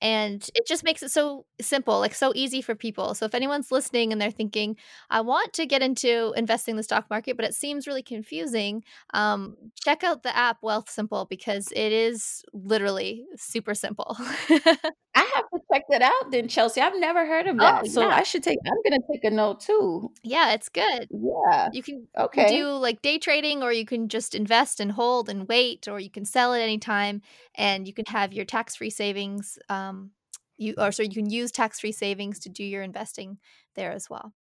and 0.04 0.50
it 0.54 0.68
just 0.68 0.84
makes 0.84 1.02
it 1.02 1.10
so 1.10 1.46
simple 1.62 1.98
like 2.00 2.14
so 2.14 2.34
easy 2.36 2.62
for 2.62 2.76
people 2.76 3.16
so 3.16 3.26
if 3.26 3.34
anyone's 3.34 3.72
listening 3.72 4.12
and 4.12 4.22
they're 4.22 4.30
thinking 4.30 4.76
i 5.10 5.22
want 5.22 5.54
to 5.54 5.66
get 5.66 5.82
into 5.82 6.34
investing 6.36 6.74
in 6.74 6.78
the 6.78 6.84
stock 6.84 7.10
market 7.10 7.38
but 7.38 7.46
it 7.46 7.56
seems 7.56 7.88
really 7.88 8.04
confusing 8.04 8.84
um, 9.14 9.56
check 9.84 10.04
out 10.04 10.24
the 10.24 10.36
app 10.36 10.62
Wealthsimple 10.62 11.30
because 11.30 11.72
it 11.72 11.92
is 11.94 12.44
literally 12.54 13.24
super 13.38 13.74
simple 13.74 14.18
I 15.16 15.32
have 15.36 15.46
to 15.54 15.60
check 15.72 15.84
that 15.90 16.02
out 16.02 16.32
then, 16.32 16.48
Chelsea. 16.48 16.82
I've 16.82 17.00
never 17.00 17.26
heard 17.26 17.48
of 17.48 17.58
that. 17.60 17.84
Oh, 17.84 17.88
so 17.88 18.02
yeah. 18.02 18.16
I 18.16 18.24
should 18.24 18.42
take 18.42 18.58
I'm 18.66 18.78
gonna 18.84 19.02
take 19.12 19.24
a 19.24 19.30
note 19.30 19.60
too. 19.60 20.12
Yeah, 20.24 20.54
it's 20.54 20.70
good. 20.70 21.08
Yeah. 21.12 21.70
You 21.72 21.84
can 21.84 22.08
okay. 22.18 22.48
do 22.48 22.70
like 22.70 23.02
day 23.04 23.20
trading 23.20 23.62
or 23.62 23.72
you 23.72 23.86
can 23.86 24.10
just 24.10 24.34
invest 24.34 24.80
and 24.80 24.92
hold 24.92 25.30
and 25.30 25.48
wait, 25.48 25.88
or 25.88 26.00
you 26.00 26.10
can 26.10 26.26
sell 26.26 26.54
at 26.54 26.62
any 26.62 26.80
time 26.80 27.22
and 27.56 27.88
you 27.88 27.94
can 27.94 28.06
have 28.08 28.34
your 28.34 28.46
tax 28.46 28.76
free 28.76 28.90
savings. 28.90 29.60
Um 29.70 29.93
Um, 29.94 30.12
you 30.58 30.76
or 30.78 30.92
so 30.92 31.04
you 31.04 31.10
can 31.10 31.30
use 31.30 31.52
tax 31.52 31.80
free 31.80 31.92
savings 31.92 32.40
to 32.40 32.50
do 32.50 32.64
your 32.64 32.84
investing 32.84 33.38
there 33.76 33.92
as 33.92 34.10
well. 34.10 34.34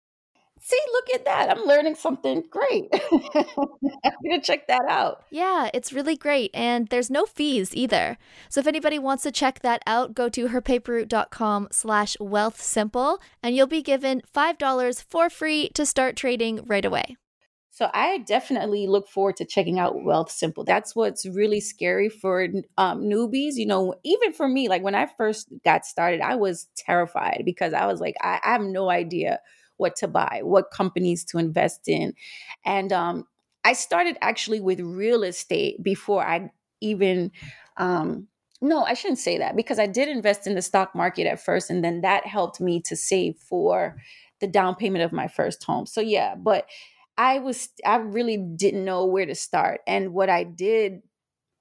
See, 0.63 0.77
look 0.91 1.09
at 1.15 1.25
that. 1.25 1.49
I'm 1.49 1.65
learning 1.65 1.95
something 1.95 2.43
great. 2.51 2.87
I'm 3.11 4.13
going 4.23 4.39
to 4.39 4.41
check 4.41 4.67
that 4.67 4.83
out. 4.87 5.23
Yeah, 5.31 5.71
it's 5.73 5.91
really 5.91 6.15
great. 6.15 6.51
And 6.53 6.87
there's 6.89 7.09
no 7.09 7.25
fees 7.25 7.75
either. 7.75 8.15
So 8.47 8.59
if 8.59 8.67
anybody 8.67 8.99
wants 8.99 9.23
to 9.23 9.31
check 9.31 9.61
that 9.61 9.81
out, 9.87 10.13
go 10.13 10.29
to 10.29 10.49
herpaperroute.com 10.49 11.69
slash 11.71 12.15
wealthsimple 12.21 13.17
and 13.41 13.55
you'll 13.55 13.65
be 13.65 13.81
given 13.81 14.21
$5 14.35 15.03
for 15.09 15.31
free 15.31 15.69
to 15.69 15.83
start 15.83 16.15
trading 16.15 16.63
right 16.67 16.85
away. 16.85 17.17
So 17.81 17.89
I 17.95 18.19
definitely 18.19 18.85
look 18.85 19.07
forward 19.07 19.37
to 19.37 19.45
checking 19.45 19.79
out 19.79 19.95
Wealthsimple. 19.95 20.67
That's 20.67 20.95
what's 20.95 21.25
really 21.25 21.59
scary 21.59 22.09
for 22.09 22.47
um, 22.77 23.01
newbies. 23.01 23.53
You 23.55 23.65
know, 23.65 23.95
even 24.03 24.33
for 24.33 24.47
me, 24.47 24.69
like 24.69 24.83
when 24.83 24.93
I 24.93 25.07
first 25.17 25.51
got 25.65 25.83
started, 25.83 26.21
I 26.21 26.35
was 26.35 26.67
terrified 26.77 27.41
because 27.43 27.73
I 27.73 27.87
was 27.87 27.99
like, 27.99 28.13
I, 28.21 28.39
I 28.43 28.51
have 28.51 28.61
no 28.61 28.91
idea 28.91 29.39
what 29.77 29.95
to 29.95 30.07
buy, 30.07 30.41
what 30.43 30.69
companies 30.69 31.25
to 31.25 31.39
invest 31.39 31.87
in. 31.87 32.13
And 32.63 32.93
um, 32.93 33.25
I 33.63 33.73
started 33.73 34.15
actually 34.21 34.59
with 34.59 34.79
real 34.79 35.23
estate 35.23 35.81
before 35.81 36.23
I 36.23 36.51
even. 36.81 37.31
Um, 37.77 38.27
no, 38.61 38.83
I 38.83 38.93
shouldn't 38.93 39.17
say 39.17 39.39
that 39.39 39.55
because 39.55 39.79
I 39.79 39.87
did 39.87 40.07
invest 40.07 40.45
in 40.45 40.53
the 40.53 40.61
stock 40.61 40.93
market 40.93 41.25
at 41.25 41.43
first, 41.43 41.71
and 41.71 41.83
then 41.83 42.01
that 42.01 42.27
helped 42.27 42.61
me 42.61 42.79
to 42.81 42.95
save 42.95 43.37
for 43.37 43.97
the 44.39 44.45
down 44.45 44.75
payment 44.75 45.03
of 45.03 45.11
my 45.11 45.27
first 45.27 45.63
home. 45.63 45.87
So, 45.87 45.99
yeah, 45.99 46.35
but 46.35 46.67
I 47.21 47.39
was, 47.39 47.69
I 47.85 47.97
really 47.97 48.37
didn't 48.37 48.85
know 48.85 49.05
where 49.05 49.25
to 49.25 49.35
start. 49.35 49.81
And 49.87 50.13
what 50.13 50.29
I 50.29 50.43
did 50.43 51.01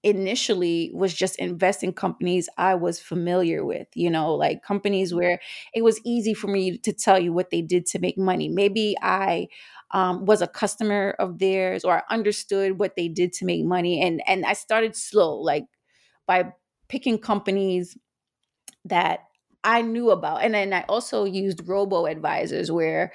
initially 0.02 0.90
was 0.94 1.14
just 1.14 1.38
invest 1.38 1.82
in 1.84 1.92
companies 1.92 2.48
I 2.58 2.74
was 2.74 3.00
familiar 3.00 3.64
with, 3.64 3.88
you 3.94 4.10
know, 4.10 4.34
like 4.34 4.62
companies 4.62 5.14
where 5.14 5.40
it 5.74 5.82
was 5.82 6.00
easy 6.04 6.34
for 6.34 6.48
me 6.48 6.78
to 6.78 6.92
tell 6.92 7.18
you 7.18 7.32
what 7.32 7.50
they 7.50 7.62
did 7.62 7.86
to 7.88 7.98
make 7.98 8.18
money. 8.18 8.48
Maybe 8.48 8.96
I 9.02 9.48
um, 9.92 10.24
was 10.24 10.42
a 10.42 10.48
customer 10.48 11.16
of 11.18 11.38
theirs 11.38 11.84
or 11.84 11.98
I 11.98 12.14
understood 12.14 12.78
what 12.78 12.96
they 12.96 13.08
did 13.08 13.32
to 13.34 13.44
make 13.44 13.64
money. 13.64 14.00
And 14.02 14.22
and 14.26 14.46
I 14.46 14.54
started 14.54 14.96
slow, 14.96 15.36
like 15.38 15.66
by 16.26 16.52
picking 16.88 17.18
companies 17.18 17.96
that 18.84 19.20
I 19.62 19.82
knew 19.82 20.10
about. 20.10 20.42
And 20.42 20.54
then 20.54 20.72
I 20.72 20.82
also 20.88 21.24
used 21.24 21.68
robo 21.68 22.06
advisors 22.06 22.72
where 22.72 23.12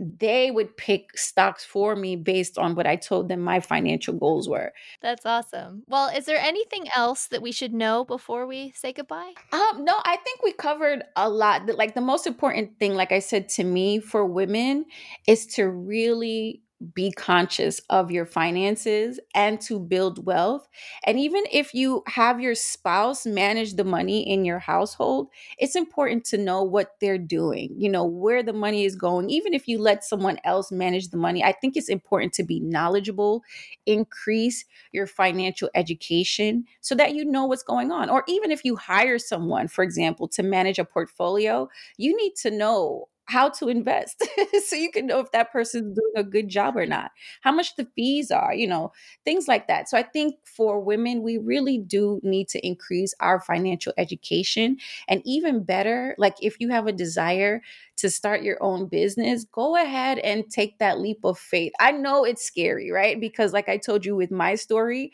they 0.00 0.50
would 0.50 0.76
pick 0.76 1.16
stocks 1.18 1.64
for 1.64 1.94
me 1.94 2.16
based 2.16 2.58
on 2.58 2.74
what 2.74 2.86
I 2.86 2.96
told 2.96 3.28
them 3.28 3.40
my 3.40 3.60
financial 3.60 4.14
goals 4.14 4.48
were. 4.48 4.72
That's 5.00 5.26
awesome. 5.26 5.82
Well, 5.86 6.08
is 6.08 6.24
there 6.24 6.38
anything 6.38 6.86
else 6.94 7.26
that 7.28 7.42
we 7.42 7.52
should 7.52 7.74
know 7.74 8.04
before 8.04 8.46
we 8.46 8.72
say 8.74 8.92
goodbye? 8.92 9.34
Um, 9.52 9.84
no, 9.84 9.94
I 10.04 10.16
think 10.24 10.42
we 10.42 10.52
covered 10.52 11.04
a 11.16 11.28
lot. 11.28 11.66
Like 11.76 11.94
the 11.94 12.00
most 12.00 12.26
important 12.26 12.78
thing, 12.78 12.94
like 12.94 13.12
I 13.12 13.18
said 13.18 13.48
to 13.50 13.64
me 13.64 14.00
for 14.00 14.24
women, 14.24 14.86
is 15.26 15.46
to 15.54 15.68
really 15.68 16.62
be 16.94 17.12
conscious 17.12 17.80
of 17.90 18.10
your 18.10 18.26
finances 18.26 19.20
and 19.34 19.60
to 19.62 19.78
build 19.78 20.24
wealth. 20.26 20.68
And 21.04 21.18
even 21.18 21.44
if 21.52 21.74
you 21.74 22.02
have 22.06 22.40
your 22.40 22.54
spouse 22.54 23.24
manage 23.24 23.74
the 23.74 23.84
money 23.84 24.28
in 24.28 24.44
your 24.44 24.58
household, 24.58 25.28
it's 25.58 25.76
important 25.76 26.24
to 26.26 26.38
know 26.38 26.62
what 26.62 26.96
they're 27.00 27.18
doing, 27.18 27.74
you 27.76 27.88
know, 27.88 28.04
where 28.04 28.42
the 28.42 28.52
money 28.52 28.84
is 28.84 28.96
going. 28.96 29.30
Even 29.30 29.54
if 29.54 29.68
you 29.68 29.78
let 29.78 30.04
someone 30.04 30.38
else 30.44 30.72
manage 30.72 31.08
the 31.08 31.16
money, 31.16 31.44
I 31.44 31.52
think 31.52 31.76
it's 31.76 31.88
important 31.88 32.32
to 32.34 32.42
be 32.42 32.60
knowledgeable, 32.60 33.44
increase 33.86 34.64
your 34.92 35.06
financial 35.06 35.70
education 35.74 36.64
so 36.80 36.94
that 36.94 37.14
you 37.14 37.24
know 37.24 37.46
what's 37.46 37.62
going 37.62 37.92
on. 37.92 38.10
Or 38.10 38.24
even 38.26 38.50
if 38.50 38.64
you 38.64 38.76
hire 38.76 39.18
someone, 39.18 39.68
for 39.68 39.84
example, 39.84 40.28
to 40.28 40.42
manage 40.42 40.78
a 40.78 40.84
portfolio, 40.84 41.68
you 41.96 42.16
need 42.16 42.34
to 42.36 42.50
know 42.50 43.08
how 43.32 43.48
to 43.58 43.68
invest. 43.68 44.22
So 44.66 44.76
you 44.76 44.90
can 44.90 45.06
know 45.06 45.20
if 45.20 45.30
that 45.32 45.52
person's 45.52 45.94
doing 45.96 46.12
a 46.16 46.22
good 46.24 46.48
job 46.48 46.76
or 46.76 46.86
not 46.86 47.10
how 47.42 47.52
much 47.52 47.76
the 47.76 47.86
fees 47.96 48.30
are 48.30 48.54
you 48.54 48.66
know 48.66 48.92
things 49.24 49.48
like 49.48 49.66
that. 49.68 49.88
So 49.88 49.96
i 49.98 50.02
think 50.02 50.36
for 50.44 50.80
women 50.80 51.22
we 51.22 51.38
really 51.38 51.78
do 51.78 52.20
need 52.22 52.48
to 52.48 52.64
increase 52.66 53.14
our 53.20 53.40
financial 53.40 53.92
education. 53.98 54.76
And 55.08 55.22
even 55.24 55.64
better 55.64 56.14
like 56.18 56.36
if 56.40 56.56
you 56.60 56.68
have 56.70 56.86
a 56.86 56.92
desire 56.92 57.62
to 57.98 58.10
start 58.10 58.42
your 58.42 58.62
own 58.62 58.86
business 58.86 59.44
go 59.44 59.76
ahead 59.76 60.18
and 60.18 60.44
take 60.50 60.78
that 60.78 60.98
leap 61.00 61.20
of 61.24 61.38
faith. 61.38 61.72
I 61.80 61.92
know 61.92 62.24
it's 62.24 62.44
scary 62.44 62.90
right? 62.90 63.20
Because 63.20 63.52
like 63.52 63.68
i 63.68 63.76
told 63.76 64.04
you 64.04 64.16
with 64.16 64.30
my 64.30 64.54
story 64.54 65.12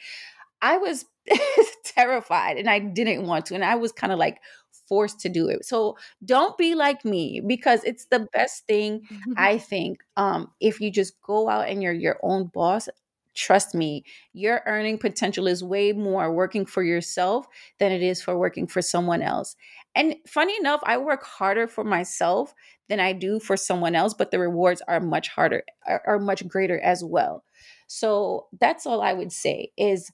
i 0.63 0.77
was 0.79 1.05
terrified 1.85 2.57
and 2.57 2.69
i 2.71 2.79
didn't 2.79 3.27
want 3.27 3.47
to. 3.47 3.55
And 3.55 3.65
i 3.65 3.75
was 3.77 3.93
kind 3.93 4.13
of 4.13 4.19
like 4.19 4.39
forced 4.89 5.21
to 5.21 5.29
do 5.29 5.49
it. 5.49 5.65
So 5.65 5.97
don't 6.25 6.57
be 6.57 6.75
like 6.75 7.05
me 7.05 7.41
because 7.47 7.85
it's 7.85 8.07
the 8.07 8.27
best 8.33 8.67
thing 8.67 9.03
I 9.37 9.59
think. 9.59 10.03
Um, 10.17 10.51
if 10.61 10.81
you 10.81 10.91
just 10.91 11.21
go 11.23 11.49
out 11.49 11.69
and 11.69 11.83
you're 11.83 11.93
your 11.93 12.19
own 12.23 12.47
boss, 12.47 12.89
trust 13.35 13.75
me, 13.75 14.05
your 14.33 14.63
earning 14.67 14.99
potential 14.99 15.47
is 15.47 15.63
way 15.63 15.93
more 15.93 16.33
working 16.33 16.67
for 16.67 16.83
yourself 16.83 17.47
than 17.79 17.93
it 17.93 18.03
is 18.03 18.21
for 18.21 18.37
working 18.37 18.67
for 18.67 18.83
someone 18.83 19.23
else. 19.23 19.55
And 19.95 20.17
funny 20.27 20.57
enough, 20.59 20.81
I 20.85 20.99
work 20.99 21.25
harder 21.25 21.69
for 21.69 21.85
myself 21.85 22.53
than 22.89 23.01
I 23.01 23.13
do 23.13 23.39
for 23.39 23.57
someone 23.57 23.95
else, 23.95 24.15
but 24.15 24.31
the 24.31 24.39
rewards 24.39 24.83
are 24.89 25.01
much 25.01 25.29
harder, 25.29 25.63
are, 25.87 26.03
are 26.07 26.19
much 26.19 26.47
greater 26.49 26.81
as 26.81 27.05
well. 27.05 27.45
So 27.87 28.49
that's 28.61 28.87
all 28.87 29.01
I 29.01 29.13
would 29.13 29.33
say 29.33 29.71
is 29.77 30.11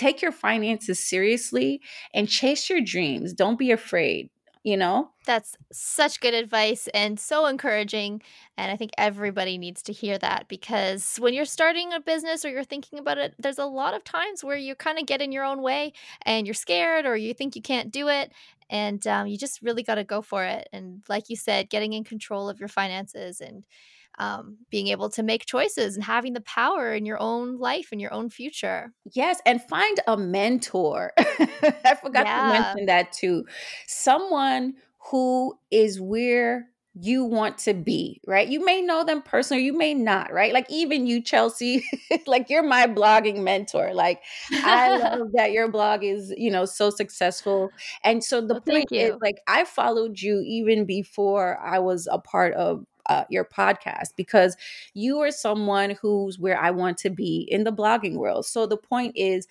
take 0.00 0.22
your 0.22 0.32
finances 0.32 0.98
seriously 1.12 1.80
and 2.14 2.28
chase 2.28 2.70
your 2.70 2.80
dreams. 2.80 3.32
Don't 3.34 3.58
be 3.58 3.70
afraid, 3.70 4.30
you 4.64 4.76
know? 4.76 5.10
That's 5.26 5.56
such 5.70 6.20
good 6.20 6.34
advice 6.34 6.88
and 6.94 7.20
so 7.20 7.46
encouraging. 7.46 8.22
And 8.56 8.72
I 8.72 8.76
think 8.76 8.90
everybody 8.98 9.58
needs 9.58 9.82
to 9.82 9.92
hear 9.92 10.18
that 10.18 10.48
because 10.48 11.16
when 11.18 11.34
you're 11.34 11.44
starting 11.44 11.92
a 11.92 12.00
business 12.00 12.44
or 12.44 12.50
you're 12.50 12.64
thinking 12.64 12.98
about 12.98 13.18
it, 13.18 13.34
there's 13.38 13.58
a 13.58 13.66
lot 13.66 13.94
of 13.94 14.02
times 14.04 14.42
where 14.42 14.56
you 14.56 14.74
kind 14.74 14.98
of 14.98 15.06
get 15.06 15.22
in 15.22 15.32
your 15.32 15.44
own 15.44 15.62
way 15.62 15.92
and 16.22 16.46
you're 16.46 16.54
scared 16.54 17.06
or 17.06 17.16
you 17.16 17.34
think 17.34 17.54
you 17.54 17.62
can't 17.62 17.92
do 17.92 18.08
it. 18.08 18.32
and 18.70 19.06
um, 19.06 19.26
you 19.26 19.36
just 19.36 19.62
really 19.62 19.82
got 19.82 19.96
to 19.96 20.04
go 20.04 20.22
for 20.22 20.44
it. 20.44 20.68
And 20.72 21.02
like 21.08 21.28
you 21.28 21.36
said, 21.36 21.70
getting 21.70 21.92
in 21.92 22.04
control 22.04 22.48
of 22.48 22.60
your 22.60 22.68
finances 22.68 23.40
and 23.40 23.64
um, 24.18 24.58
being 24.70 24.88
able 24.88 25.08
to 25.10 25.22
make 25.22 25.46
choices 25.46 25.94
and 25.94 26.04
having 26.04 26.34
the 26.34 26.40
power 26.42 26.92
in 26.92 27.06
your 27.06 27.20
own 27.20 27.58
life 27.58 27.88
and 27.92 28.00
your 28.00 28.12
own 28.12 28.30
future. 28.30 28.92
Yes, 29.12 29.40
and 29.46 29.62
find 29.62 29.98
a 30.06 30.16
mentor. 30.16 31.12
I 31.18 31.96
forgot 32.00 32.26
yeah. 32.26 32.42
to 32.42 32.60
mention 32.60 32.86
that 32.86 33.12
too. 33.12 33.44
Someone 33.86 34.74
who 35.10 35.54
is 35.70 36.00
where 36.00 36.70
you 36.94 37.24
want 37.24 37.56
to 37.56 37.72
be, 37.72 38.20
right? 38.26 38.48
You 38.48 38.64
may 38.64 38.82
know 38.82 39.04
them 39.04 39.22
personally, 39.22 39.62
you 39.62 39.76
may 39.76 39.94
not, 39.94 40.32
right? 40.32 40.52
Like 40.52 40.66
even 40.68 41.06
you, 41.06 41.22
Chelsea, 41.22 41.84
like 42.26 42.50
you're 42.50 42.64
my 42.64 42.86
blogging 42.86 43.42
mentor. 43.42 43.94
Like 43.94 44.20
I 44.52 44.96
love 44.98 45.28
that 45.34 45.52
your 45.52 45.68
blog 45.68 46.02
is, 46.02 46.34
you 46.36 46.50
know, 46.50 46.64
so 46.64 46.90
successful. 46.90 47.70
And 48.02 48.24
so 48.24 48.40
the 48.40 48.54
well, 48.54 48.62
point 48.62 48.88
is 48.90 49.14
like 49.22 49.36
I 49.46 49.64
followed 49.64 50.20
you 50.20 50.42
even 50.44 50.84
before 50.84 51.58
I 51.60 51.78
was 51.78 52.08
a 52.10 52.18
part 52.18 52.54
of 52.54 52.84
uh, 53.06 53.24
your 53.30 53.44
podcast 53.44 54.08
because 54.16 54.56
you 54.94 55.20
are 55.20 55.30
someone 55.30 55.96
who's 56.00 56.38
where 56.38 56.58
I 56.58 56.70
want 56.70 56.98
to 56.98 57.10
be 57.10 57.46
in 57.50 57.64
the 57.64 57.72
blogging 57.72 58.16
world. 58.16 58.46
So 58.46 58.66
the 58.66 58.76
point 58.76 59.12
is 59.16 59.46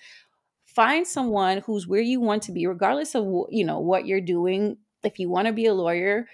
find 0.64 1.06
someone 1.06 1.58
who's 1.58 1.86
where 1.86 2.00
you 2.00 2.20
want 2.20 2.42
to 2.44 2.52
be 2.52 2.66
regardless 2.66 3.14
of 3.14 3.24
you 3.50 3.64
know 3.64 3.80
what 3.80 4.06
you're 4.06 4.20
doing 4.20 4.76
if 5.02 5.18
you 5.18 5.28
want 5.28 5.46
to 5.46 5.52
be 5.52 5.66
a 5.66 5.74
lawyer 5.74 6.26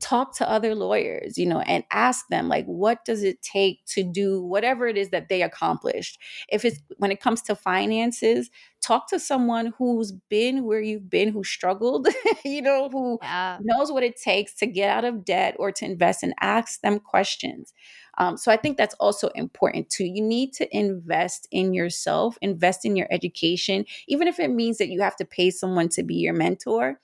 talk 0.00 0.36
to 0.36 0.50
other 0.50 0.74
lawyers 0.74 1.38
you 1.38 1.46
know 1.46 1.60
and 1.60 1.84
ask 1.92 2.26
them 2.28 2.48
like 2.48 2.66
what 2.66 3.04
does 3.04 3.22
it 3.22 3.40
take 3.40 3.78
to 3.86 4.02
do 4.02 4.42
whatever 4.42 4.88
it 4.88 4.96
is 4.96 5.10
that 5.10 5.28
they 5.28 5.42
accomplished 5.42 6.18
if 6.48 6.64
it's 6.64 6.80
when 6.98 7.12
it 7.12 7.20
comes 7.20 7.40
to 7.40 7.54
finances 7.54 8.50
talk 8.84 9.08
to 9.08 9.18
someone 9.18 9.72
who's 9.78 10.12
been 10.28 10.64
where 10.64 10.80
you've 10.80 11.08
been 11.08 11.30
who 11.30 11.42
struggled 11.42 12.06
you 12.44 12.60
know 12.60 12.88
who 12.90 13.18
yeah. 13.22 13.58
knows 13.62 13.90
what 13.90 14.02
it 14.02 14.20
takes 14.20 14.54
to 14.54 14.66
get 14.66 14.90
out 14.90 15.04
of 15.04 15.24
debt 15.24 15.56
or 15.58 15.72
to 15.72 15.86
invest 15.86 16.22
and 16.22 16.34
ask 16.40 16.80
them 16.82 16.98
questions 16.98 17.72
um, 18.18 18.36
so 18.36 18.52
i 18.52 18.56
think 18.56 18.76
that's 18.76 18.94
also 19.00 19.28
important 19.28 19.88
too 19.88 20.04
you 20.04 20.22
need 20.22 20.52
to 20.52 20.68
invest 20.76 21.48
in 21.50 21.72
yourself 21.72 22.36
invest 22.42 22.84
in 22.84 22.94
your 22.94 23.08
education 23.10 23.86
even 24.06 24.28
if 24.28 24.38
it 24.38 24.50
means 24.50 24.76
that 24.76 24.88
you 24.88 25.00
have 25.00 25.16
to 25.16 25.24
pay 25.24 25.50
someone 25.50 25.88
to 25.88 26.02
be 26.02 26.16
your 26.16 26.34
mentor 26.34 27.00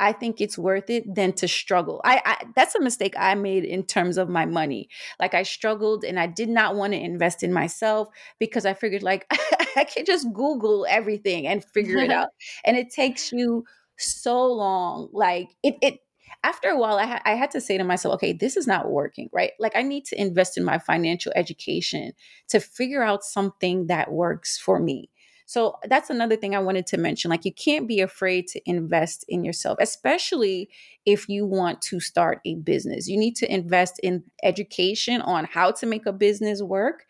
I 0.00 0.12
think 0.12 0.40
it's 0.40 0.56
worth 0.56 0.90
it 0.90 1.12
than 1.12 1.32
to 1.34 1.48
struggle. 1.48 2.00
I, 2.04 2.22
I, 2.24 2.44
that's 2.54 2.74
a 2.74 2.80
mistake 2.80 3.14
I 3.18 3.34
made 3.34 3.64
in 3.64 3.82
terms 3.82 4.16
of 4.16 4.28
my 4.28 4.46
money. 4.46 4.88
Like 5.18 5.34
I 5.34 5.42
struggled 5.42 6.04
and 6.04 6.20
I 6.20 6.26
did 6.26 6.48
not 6.48 6.76
want 6.76 6.92
to 6.92 7.00
invest 7.00 7.42
in 7.42 7.52
myself 7.52 8.08
because 8.38 8.64
I 8.64 8.74
figured 8.74 9.02
like 9.02 9.26
I 9.78 9.84
can 9.84 10.04
just 10.04 10.32
Google 10.32 10.86
everything 10.88 11.46
and 11.46 11.64
figure 11.64 11.98
it 11.98 12.10
out. 12.18 12.30
And 12.64 12.76
it 12.76 12.90
takes 12.90 13.32
you 13.32 13.64
so 13.98 14.46
long. 14.46 15.08
Like 15.12 15.48
it 15.62 15.76
it 15.82 16.00
after 16.44 16.68
a 16.68 16.78
while 16.78 16.98
I, 16.98 17.06
ha- 17.06 17.22
I 17.24 17.34
had 17.34 17.50
to 17.52 17.60
say 17.60 17.78
to 17.78 17.84
myself 17.84 18.14
okay 18.14 18.32
this 18.32 18.56
is 18.56 18.66
not 18.66 18.90
working 18.90 19.28
right 19.32 19.52
like 19.58 19.74
i 19.74 19.82
need 19.82 20.04
to 20.06 20.20
invest 20.20 20.56
in 20.56 20.64
my 20.64 20.78
financial 20.78 21.32
education 21.34 22.12
to 22.48 22.60
figure 22.60 23.02
out 23.02 23.24
something 23.24 23.86
that 23.86 24.12
works 24.12 24.58
for 24.58 24.78
me 24.78 25.10
so 25.48 25.78
that's 25.88 26.10
another 26.10 26.36
thing 26.36 26.54
I 26.54 26.58
wanted 26.58 26.86
to 26.88 26.98
mention. 26.98 27.30
Like, 27.30 27.46
you 27.46 27.54
can't 27.54 27.88
be 27.88 28.00
afraid 28.00 28.48
to 28.48 28.60
invest 28.68 29.24
in 29.28 29.46
yourself, 29.46 29.78
especially 29.80 30.68
if 31.06 31.26
you 31.26 31.46
want 31.46 31.80
to 31.84 32.00
start 32.00 32.42
a 32.44 32.56
business. 32.56 33.08
You 33.08 33.16
need 33.16 33.34
to 33.36 33.50
invest 33.50 33.98
in 34.02 34.24
education 34.42 35.22
on 35.22 35.46
how 35.46 35.70
to 35.70 35.86
make 35.86 36.04
a 36.04 36.12
business 36.12 36.60
work 36.60 37.06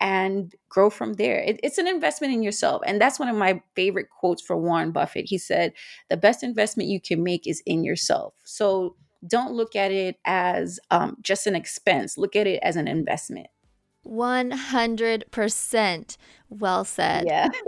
and 0.00 0.54
grow 0.70 0.88
from 0.88 1.12
there. 1.12 1.40
It, 1.40 1.60
it's 1.62 1.76
an 1.76 1.86
investment 1.86 2.32
in 2.32 2.42
yourself. 2.42 2.80
And 2.86 2.98
that's 2.98 3.18
one 3.18 3.28
of 3.28 3.36
my 3.36 3.60
favorite 3.76 4.08
quotes 4.08 4.40
for 4.40 4.56
Warren 4.56 4.92
Buffett. 4.92 5.28
He 5.28 5.36
said, 5.36 5.74
The 6.08 6.16
best 6.16 6.42
investment 6.42 6.88
you 6.88 6.98
can 6.98 7.22
make 7.22 7.46
is 7.46 7.62
in 7.66 7.84
yourself. 7.84 8.32
So 8.42 8.96
don't 9.26 9.52
look 9.52 9.76
at 9.76 9.92
it 9.92 10.16
as 10.24 10.80
um, 10.90 11.18
just 11.20 11.46
an 11.46 11.54
expense, 11.54 12.16
look 12.16 12.36
at 12.36 12.46
it 12.46 12.60
as 12.62 12.76
an 12.76 12.88
investment. 12.88 13.48
100%. 14.06 16.16
Well 16.48 16.84
said. 16.84 17.24
Yeah. 17.26 17.48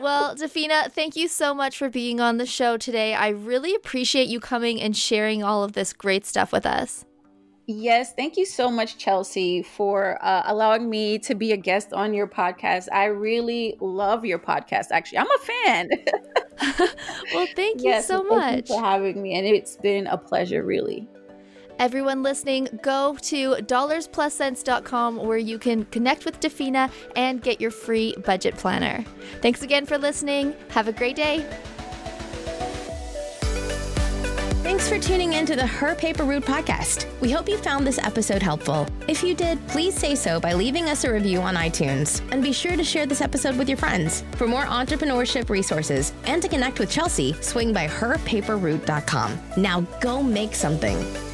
well, 0.00 0.34
Dafina, 0.34 0.90
thank 0.92 1.16
you 1.16 1.28
so 1.28 1.54
much 1.54 1.76
for 1.76 1.88
being 1.88 2.20
on 2.20 2.36
the 2.36 2.46
show 2.46 2.76
today. 2.76 3.14
I 3.14 3.28
really 3.28 3.74
appreciate 3.74 4.28
you 4.28 4.40
coming 4.40 4.80
and 4.80 4.96
sharing 4.96 5.42
all 5.42 5.64
of 5.64 5.72
this 5.72 5.92
great 5.92 6.26
stuff 6.26 6.52
with 6.52 6.66
us. 6.66 7.04
Yes, 7.70 8.14
thank 8.14 8.38
you 8.38 8.46
so 8.46 8.70
much, 8.70 8.96
Chelsea, 8.96 9.62
for 9.62 10.18
uh, 10.24 10.44
allowing 10.46 10.88
me 10.88 11.18
to 11.18 11.34
be 11.34 11.52
a 11.52 11.56
guest 11.56 11.92
on 11.92 12.14
your 12.14 12.26
podcast. 12.26 12.88
I 12.90 13.04
really 13.06 13.76
love 13.80 14.24
your 14.24 14.38
podcast. 14.38 14.86
Actually, 14.90 15.18
I'm 15.18 15.30
a 15.30 15.38
fan. 15.38 15.90
well, 17.34 17.46
thank 17.54 17.82
you 17.82 17.90
yes, 17.90 18.06
so 18.06 18.22
much 18.22 18.70
you 18.70 18.76
for 18.76 18.80
having 18.82 19.20
me, 19.20 19.34
and 19.34 19.46
it's 19.46 19.76
been 19.76 20.06
a 20.06 20.16
pleasure, 20.16 20.64
really. 20.64 21.06
Everyone 21.78 22.22
listening, 22.22 22.68
go 22.82 23.16
to 23.22 23.54
dollarspluscents.com 23.54 25.16
where 25.16 25.38
you 25.38 25.58
can 25.58 25.84
connect 25.86 26.24
with 26.24 26.40
Dafina 26.40 26.90
and 27.14 27.40
get 27.40 27.60
your 27.60 27.70
free 27.70 28.14
budget 28.24 28.56
planner. 28.56 29.04
Thanks 29.42 29.62
again 29.62 29.86
for 29.86 29.96
listening. 29.96 30.54
Have 30.70 30.88
a 30.88 30.92
great 30.92 31.16
day. 31.16 31.46
Thanks 34.68 34.88
for 34.88 34.98
tuning 34.98 35.32
in 35.32 35.46
to 35.46 35.56
the 35.56 35.66
Her 35.66 35.94
Paper 35.94 36.24
Route 36.24 36.44
podcast. 36.44 37.06
We 37.20 37.30
hope 37.30 37.48
you 37.48 37.56
found 37.56 37.86
this 37.86 37.98
episode 37.98 38.42
helpful. 38.42 38.86
If 39.06 39.22
you 39.22 39.34
did, 39.34 39.66
please 39.66 39.94
say 39.94 40.14
so 40.14 40.38
by 40.38 40.52
leaving 40.52 40.90
us 40.90 41.04
a 41.04 41.12
review 41.12 41.40
on 41.40 41.54
iTunes. 41.54 42.20
And 42.32 42.42
be 42.42 42.52
sure 42.52 42.76
to 42.76 42.84
share 42.84 43.06
this 43.06 43.22
episode 43.22 43.56
with 43.56 43.68
your 43.68 43.78
friends. 43.78 44.24
For 44.32 44.46
more 44.46 44.64
entrepreneurship 44.64 45.48
resources 45.48 46.12
and 46.24 46.42
to 46.42 46.48
connect 46.48 46.80
with 46.80 46.90
Chelsea, 46.90 47.32
swing 47.40 47.72
by 47.72 47.86
herpaperroute.com. 47.88 49.38
Now 49.56 49.80
go 50.00 50.22
make 50.22 50.54
something. 50.54 51.27